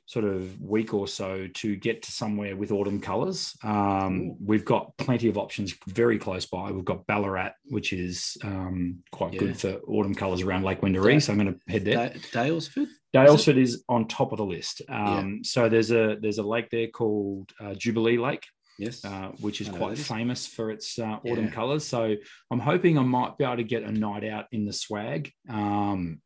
[0.05, 3.55] sort of week or so to get to somewhere with autumn colors.
[3.63, 6.71] Um, we've got plenty of options very close by.
[6.71, 9.39] We've got Ballarat, which is um, quite yeah.
[9.39, 11.21] good for autumn colors around Lake Wendouree.
[11.21, 12.09] So I'm going to head there.
[12.31, 12.87] Daylesford.
[13.13, 14.81] Daylesford is, is, on top of the list.
[14.89, 15.39] Um, yeah.
[15.43, 18.45] So there's a there's a lake there called uh, Jubilee Lake.
[18.77, 21.51] Yes, uh, which is quite famous for its uh, autumn yeah.
[21.51, 21.85] colours.
[21.85, 22.15] So
[22.49, 25.31] I'm hoping I might be able to get a night out in the swag.
[25.47, 26.21] Um,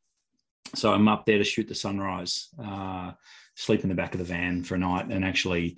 [0.75, 3.11] so I'm up there to shoot the sunrise, uh,
[3.55, 5.77] sleep in the back of the van for a night, and actually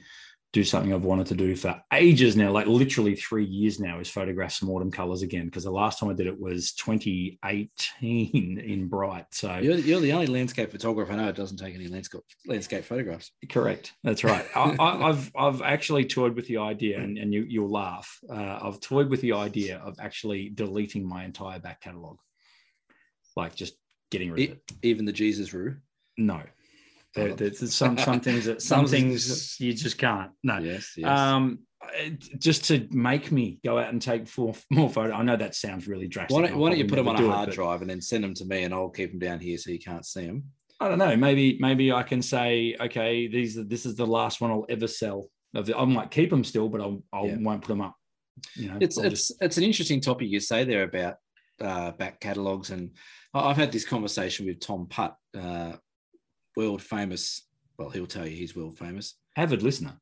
[0.52, 4.10] do something I've wanted to do for ages now, like literally three years now, is
[4.10, 5.46] photograph some autumn colors again.
[5.46, 9.28] Because the last time I did it was 2018 in Bright.
[9.32, 12.84] So you're, you're the only landscape photographer I know that doesn't take any landscape landscape
[12.84, 13.32] photographs.
[13.50, 13.94] Correct.
[14.04, 14.46] That's right.
[14.56, 18.20] I, have I've actually toyed with the idea, and, and you you'll laugh.
[18.28, 22.18] Uh, I've toyed with the idea of actually deleting my entire back catalog,
[23.36, 23.76] like just
[24.10, 24.72] getting rid of it.
[24.82, 25.78] Even the Jesus Rue.
[26.18, 26.42] No,
[27.16, 30.32] there, there's some some things that some things you just can't.
[30.44, 30.60] No.
[30.60, 30.94] Yes.
[30.96, 31.08] yes.
[31.08, 31.60] Um,
[32.38, 35.14] just to make me go out and take four more photos.
[35.16, 36.36] I know that sounds really drastic.
[36.36, 38.24] Why don't, why don't you put them on a hard it, drive and then send
[38.24, 40.46] them to me, and I'll keep them down here so you can't see them.
[40.80, 41.16] I don't know.
[41.16, 44.88] Maybe maybe I can say, okay, these are, this is the last one I'll ever
[44.88, 45.30] sell.
[45.56, 47.38] I might keep them still, but I'll, I yeah.
[47.40, 47.96] won't put them up.
[48.56, 49.42] You know, it's it's just...
[49.42, 51.16] it's an interesting topic you say there about
[51.60, 52.92] uh, back catalogs, and
[53.34, 55.74] I've had this conversation with Tom Putt, uh,
[56.60, 57.48] world famous.
[57.78, 59.16] Well, he'll tell you he's world famous.
[59.38, 59.98] Avid listener.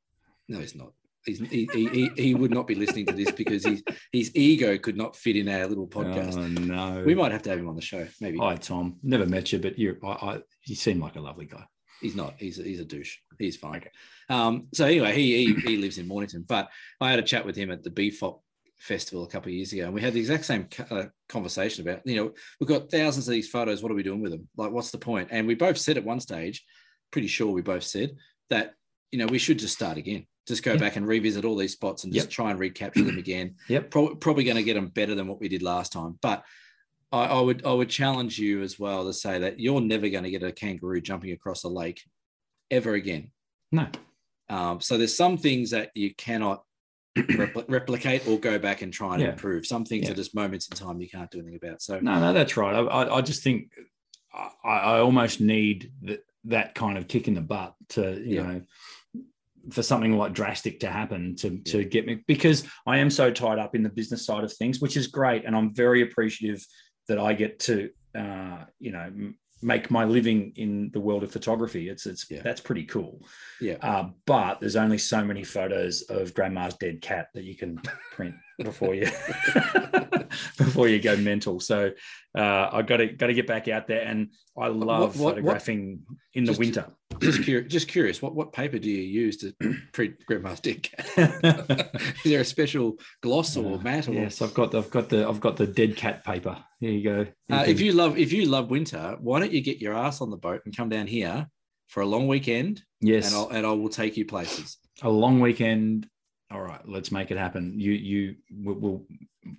[0.50, 0.92] No, he's not.
[1.24, 3.84] He's, he, he, he, would not be listening to this because his
[4.14, 6.38] his ego could not fit in our little podcast.
[6.38, 8.08] Oh no, we might have to have him on the show.
[8.22, 8.38] Maybe.
[8.38, 8.96] Hi, Tom.
[9.04, 11.66] Never met you, but you I, I, you seem like a lovely guy.
[12.02, 12.36] He's not.
[12.38, 13.18] He's a, he's a douche.
[13.38, 13.78] He's fine.
[13.78, 13.92] Okay.
[14.30, 16.70] Um, so anyway, he, he he lives in Mornington, but
[17.02, 18.40] I had a chat with him at the BFOP
[18.80, 22.06] festival a couple of years ago, and we had the exact same uh, conversation about,
[22.06, 23.82] you know, we've got thousands of these photos.
[23.82, 24.48] What are we doing with them?
[24.56, 25.30] Like, what's the point?
[25.32, 26.64] And we both said at one stage,
[27.12, 28.16] pretty sure we both said
[28.50, 28.74] that,
[29.12, 30.26] you know, we should just start again.
[30.48, 30.80] Just go Yeah.
[30.80, 32.32] back and revisit all these spots and just Yep.
[32.32, 33.56] try and recapture them again.
[33.68, 33.92] Yep.
[33.92, 36.18] Pro- probably going to get them better than what we did last time.
[36.22, 36.44] But
[37.12, 40.24] I, I would I would challenge you as well to say that you're never going
[40.26, 42.02] to get a kangaroo jumping across a lake
[42.70, 43.32] ever again.
[43.72, 43.88] No.
[44.50, 46.64] Um, so there's some things that you cannot
[47.24, 49.30] repli- replicate or go back and try and Yeah.
[49.30, 49.66] improve.
[49.66, 50.12] Some things Yeah.
[50.12, 51.82] are just moments in time you can't do anything about.
[51.82, 52.74] So No, no, that's right.
[52.76, 53.72] I, I, just think
[54.34, 58.44] I, I almost need that that kind of kick in the butt to, you Yeah.
[58.44, 58.62] know,
[59.72, 63.60] for something like drastic to happen to to get me because I am so tied
[63.60, 66.66] up in the business side of things, which is great, and I'm very appreciative
[67.10, 71.90] that I get to, uh, you know, make my living in the world of photography.
[71.90, 72.44] It's it's Yeah.
[72.44, 73.26] that's pretty cool.
[73.62, 77.80] Yeah, Uh, but there's only so many photos of grandma's dead cat that you can
[78.12, 79.06] print before you
[80.58, 81.60] before you go mental.
[81.60, 81.92] So
[82.38, 85.36] uh, I got to got to get back out there, and I love what- what-
[85.36, 86.02] photographing
[86.34, 86.86] in the Just- winter.
[87.20, 87.72] just curious.
[87.72, 88.22] Just curious.
[88.22, 89.54] What what paper do you use to
[89.94, 91.06] print Grandma's Dead Cat?
[92.24, 94.08] Is there a special gloss or Uh, matte?
[94.10, 96.58] Or, yes, I've got the, I've got the I've got the dead cat paper.
[96.80, 97.20] Here you go.
[97.50, 99.94] You Uh, can- if you love if you love winter, why don't you get your
[99.96, 101.48] ass on the boat and come down here
[101.88, 104.78] for a long weekend, yes, and I'll and I will take you places.
[105.02, 106.08] a long weekend.
[106.52, 107.80] All right, let's make it happen.
[107.80, 109.06] You you we'll we'll,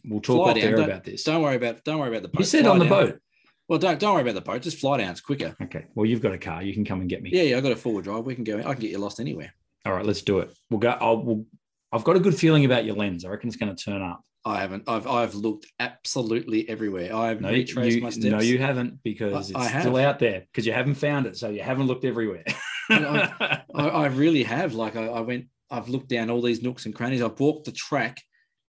[0.05, 1.24] we'll talk Fly off down, about this.
[1.24, 2.41] Don't worry about don't worry about the boat.
[2.41, 3.07] You said Fly on the down.
[3.07, 3.20] boat.
[3.68, 4.62] Well, don't don't worry about the boat.
[4.62, 5.11] Just fly down.
[5.11, 5.55] It's quicker.
[5.62, 5.85] Okay.
[5.95, 6.62] Well, you've got a car.
[6.62, 7.31] You can come and get me.
[7.33, 7.57] Yeah, yeah.
[7.59, 8.24] I've got a forward drive.
[8.24, 8.59] We can go.
[8.59, 9.53] I can get you lost anywhere.
[9.85, 10.51] All right, let's do it.
[10.70, 10.91] We'll go.
[10.91, 11.45] I'll, we'll,
[11.93, 13.24] I've got a good feeling about your lens.
[13.24, 14.22] I reckon it's going to turn up.
[14.49, 14.85] I haven't.
[14.89, 17.15] I've I've looked absolutely everywhere.
[17.15, 18.25] I've No, retraced you, my steps.
[18.27, 21.37] no, you haven't because I- I it's still out there because you haven't found it.
[21.37, 22.45] So you haven't looked everywhere.
[22.91, 24.75] I, I really have.
[24.75, 25.47] Like I, I went.
[25.71, 27.23] I've looked down all these nooks and crannies.
[27.23, 28.23] I've walked the track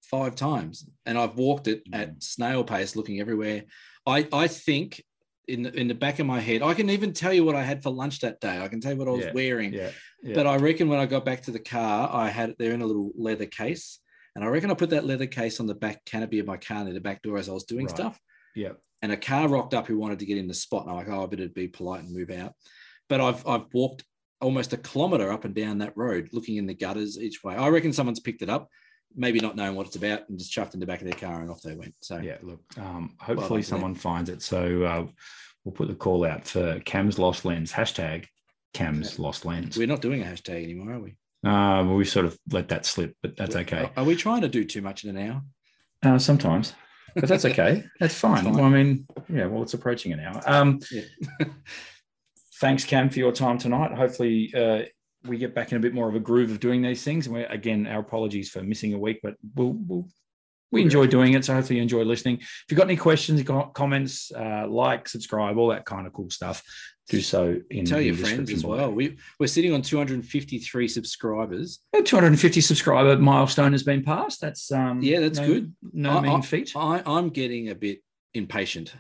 [0.04, 1.96] five times, and I've walked it Mm.
[2.02, 3.64] at snail pace, looking everywhere.
[4.06, 5.02] I I think.
[5.48, 7.64] In the, in the back of my head, I can even tell you what I
[7.64, 8.62] had for lunch that day.
[8.64, 9.74] I can tell you what I was Yeah, wearing.
[9.74, 9.90] yeah,
[10.24, 10.36] yeah.
[10.36, 12.86] But I reckon when I got back to the car, I had they're in a
[12.86, 14.00] little leather case,
[14.36, 16.84] and I reckon I put that leather case on the back canopy of my car
[16.84, 17.96] near the back door as I was doing Right.
[17.96, 18.20] stuff.
[18.56, 20.98] yeah, And a car rocked up who wanted to get in the spot, and I'm
[20.98, 22.54] like, oh, I better be polite and move out.
[23.10, 24.04] But I've I've walked
[24.40, 27.56] almost a kilometer up and down that road, looking in the gutters each way.
[27.56, 28.68] I reckon someone's picked it up,
[29.16, 31.42] maybe not knowing what it's about, and just chucked in the back of their car,
[31.42, 31.94] and off they went.
[32.02, 32.38] So yeah.
[32.42, 34.42] Look, um, hopefully done, someone finds it.
[34.42, 35.08] So uh,
[35.64, 38.26] we'll put the call out for Cam's Lost Lens hashtag
[38.74, 39.78] Cam's Lost Lens.
[39.78, 41.16] we're not doing a hashtag anymore, are we?
[41.44, 43.90] Uh, well, we sort of let that slip, but that's okay.
[43.98, 45.42] Are, we trying to do too much in an hour?
[46.04, 46.74] Uh, sometimes,
[47.16, 47.84] but that's okay.
[48.00, 48.44] That's fine.
[48.44, 48.54] fine.
[48.54, 49.48] Well, I mean, yeah.
[49.48, 50.42] Well, it's approaching an hour.
[50.46, 51.04] Um, Yeah.
[52.62, 53.92] thanks, Cam, for your time tonight.
[53.94, 54.84] Hopefully, uh,
[55.28, 57.26] we get back in a bit more of a groove of doing these things.
[57.26, 60.08] And we again, our apologies for missing a week, but we'll, we'll
[60.72, 61.46] we enjoy doing it.
[61.46, 62.38] So hopefully, you enjoy listening.
[62.40, 63.44] If you've got any questions,
[63.74, 66.64] comments, uh, like, subscribe, all that kind of cool stuff,
[67.10, 68.92] do so in Tell the your friends as well.
[68.92, 71.80] We we're sitting on 253 subscribers.
[71.94, 74.40] A 250 subscriber milestone has been passed.
[74.40, 75.76] That's um, Yeah, that's no- good.
[75.94, 76.72] No I- mean feat.
[76.76, 78.00] I, I'm getting a bit
[78.34, 78.94] impatient.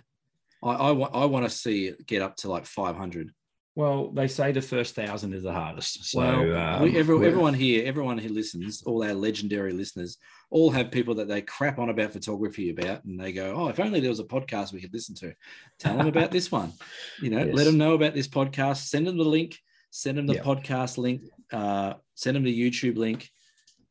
[0.63, 3.31] I, I, wa- I want to see it get up to like 500.
[3.73, 6.03] Well, they say the first thousand is the hardest.
[6.11, 10.17] So well, um, we, every, everyone here, everyone who listens, all our legendary listeners,
[10.49, 13.79] all have people that they crap on about photography about, and they go, "Oh, if
[13.79, 15.33] only there was a podcast we could listen to."
[15.79, 16.73] Tell them about this one.
[17.21, 17.55] You know, Yes.
[17.55, 18.87] let them know about this podcast.
[18.87, 19.57] Send them the link.
[19.89, 20.43] Send them the Yeah.
[20.43, 21.21] podcast link.
[21.53, 23.29] Uh, send them the YouTube link.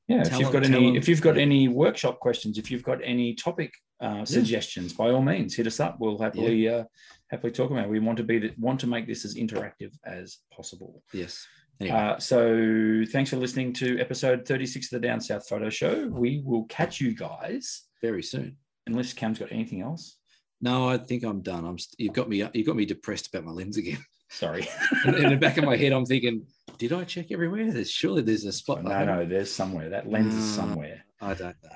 [0.08, 2.82] yeah, if you've them- got any, them- if you've got any workshop questions, if you've
[2.82, 5.96] got any topic uh, suggestions, by all means, hit us up.
[6.00, 6.84] We'll happily uh,
[7.30, 7.84] happily talk about.
[7.84, 7.90] it.
[7.90, 11.02] We want to be the, want to make this as interactive as possible.
[11.12, 11.46] Yes.
[11.80, 16.08] Anyway, Uh, so thanks for listening to episode 36 of the Down South Photo Show.
[16.08, 18.56] We will catch you guys very soon.
[18.86, 20.16] unless Cam's got anything else.
[20.60, 21.64] No, I think I'm done.
[21.64, 21.78] I'm.
[21.78, 22.44] st- You've got me.
[22.52, 23.98] You got me depressed about my lens again.
[24.30, 24.68] Sorry.
[25.06, 26.44] in, in the back of my head, I'm thinking,
[26.78, 27.72] did I check everywhere?
[27.72, 28.84] There's surely there's a spot.
[28.84, 29.88] No, no, there's somewhere.
[29.88, 30.56] That lens is Mm.
[30.56, 31.04] somewhere.
[31.20, 31.70] I don't know.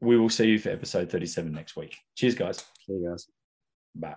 [0.00, 1.96] We will see you for episode 37 next week.
[2.16, 2.58] Cheers, guys.
[2.86, 3.26] See you guys.
[3.96, 4.14] Bye.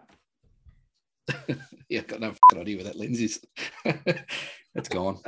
[1.90, 3.40] Yeah, I've got no idea where that lens is.
[4.74, 5.20] it's gone.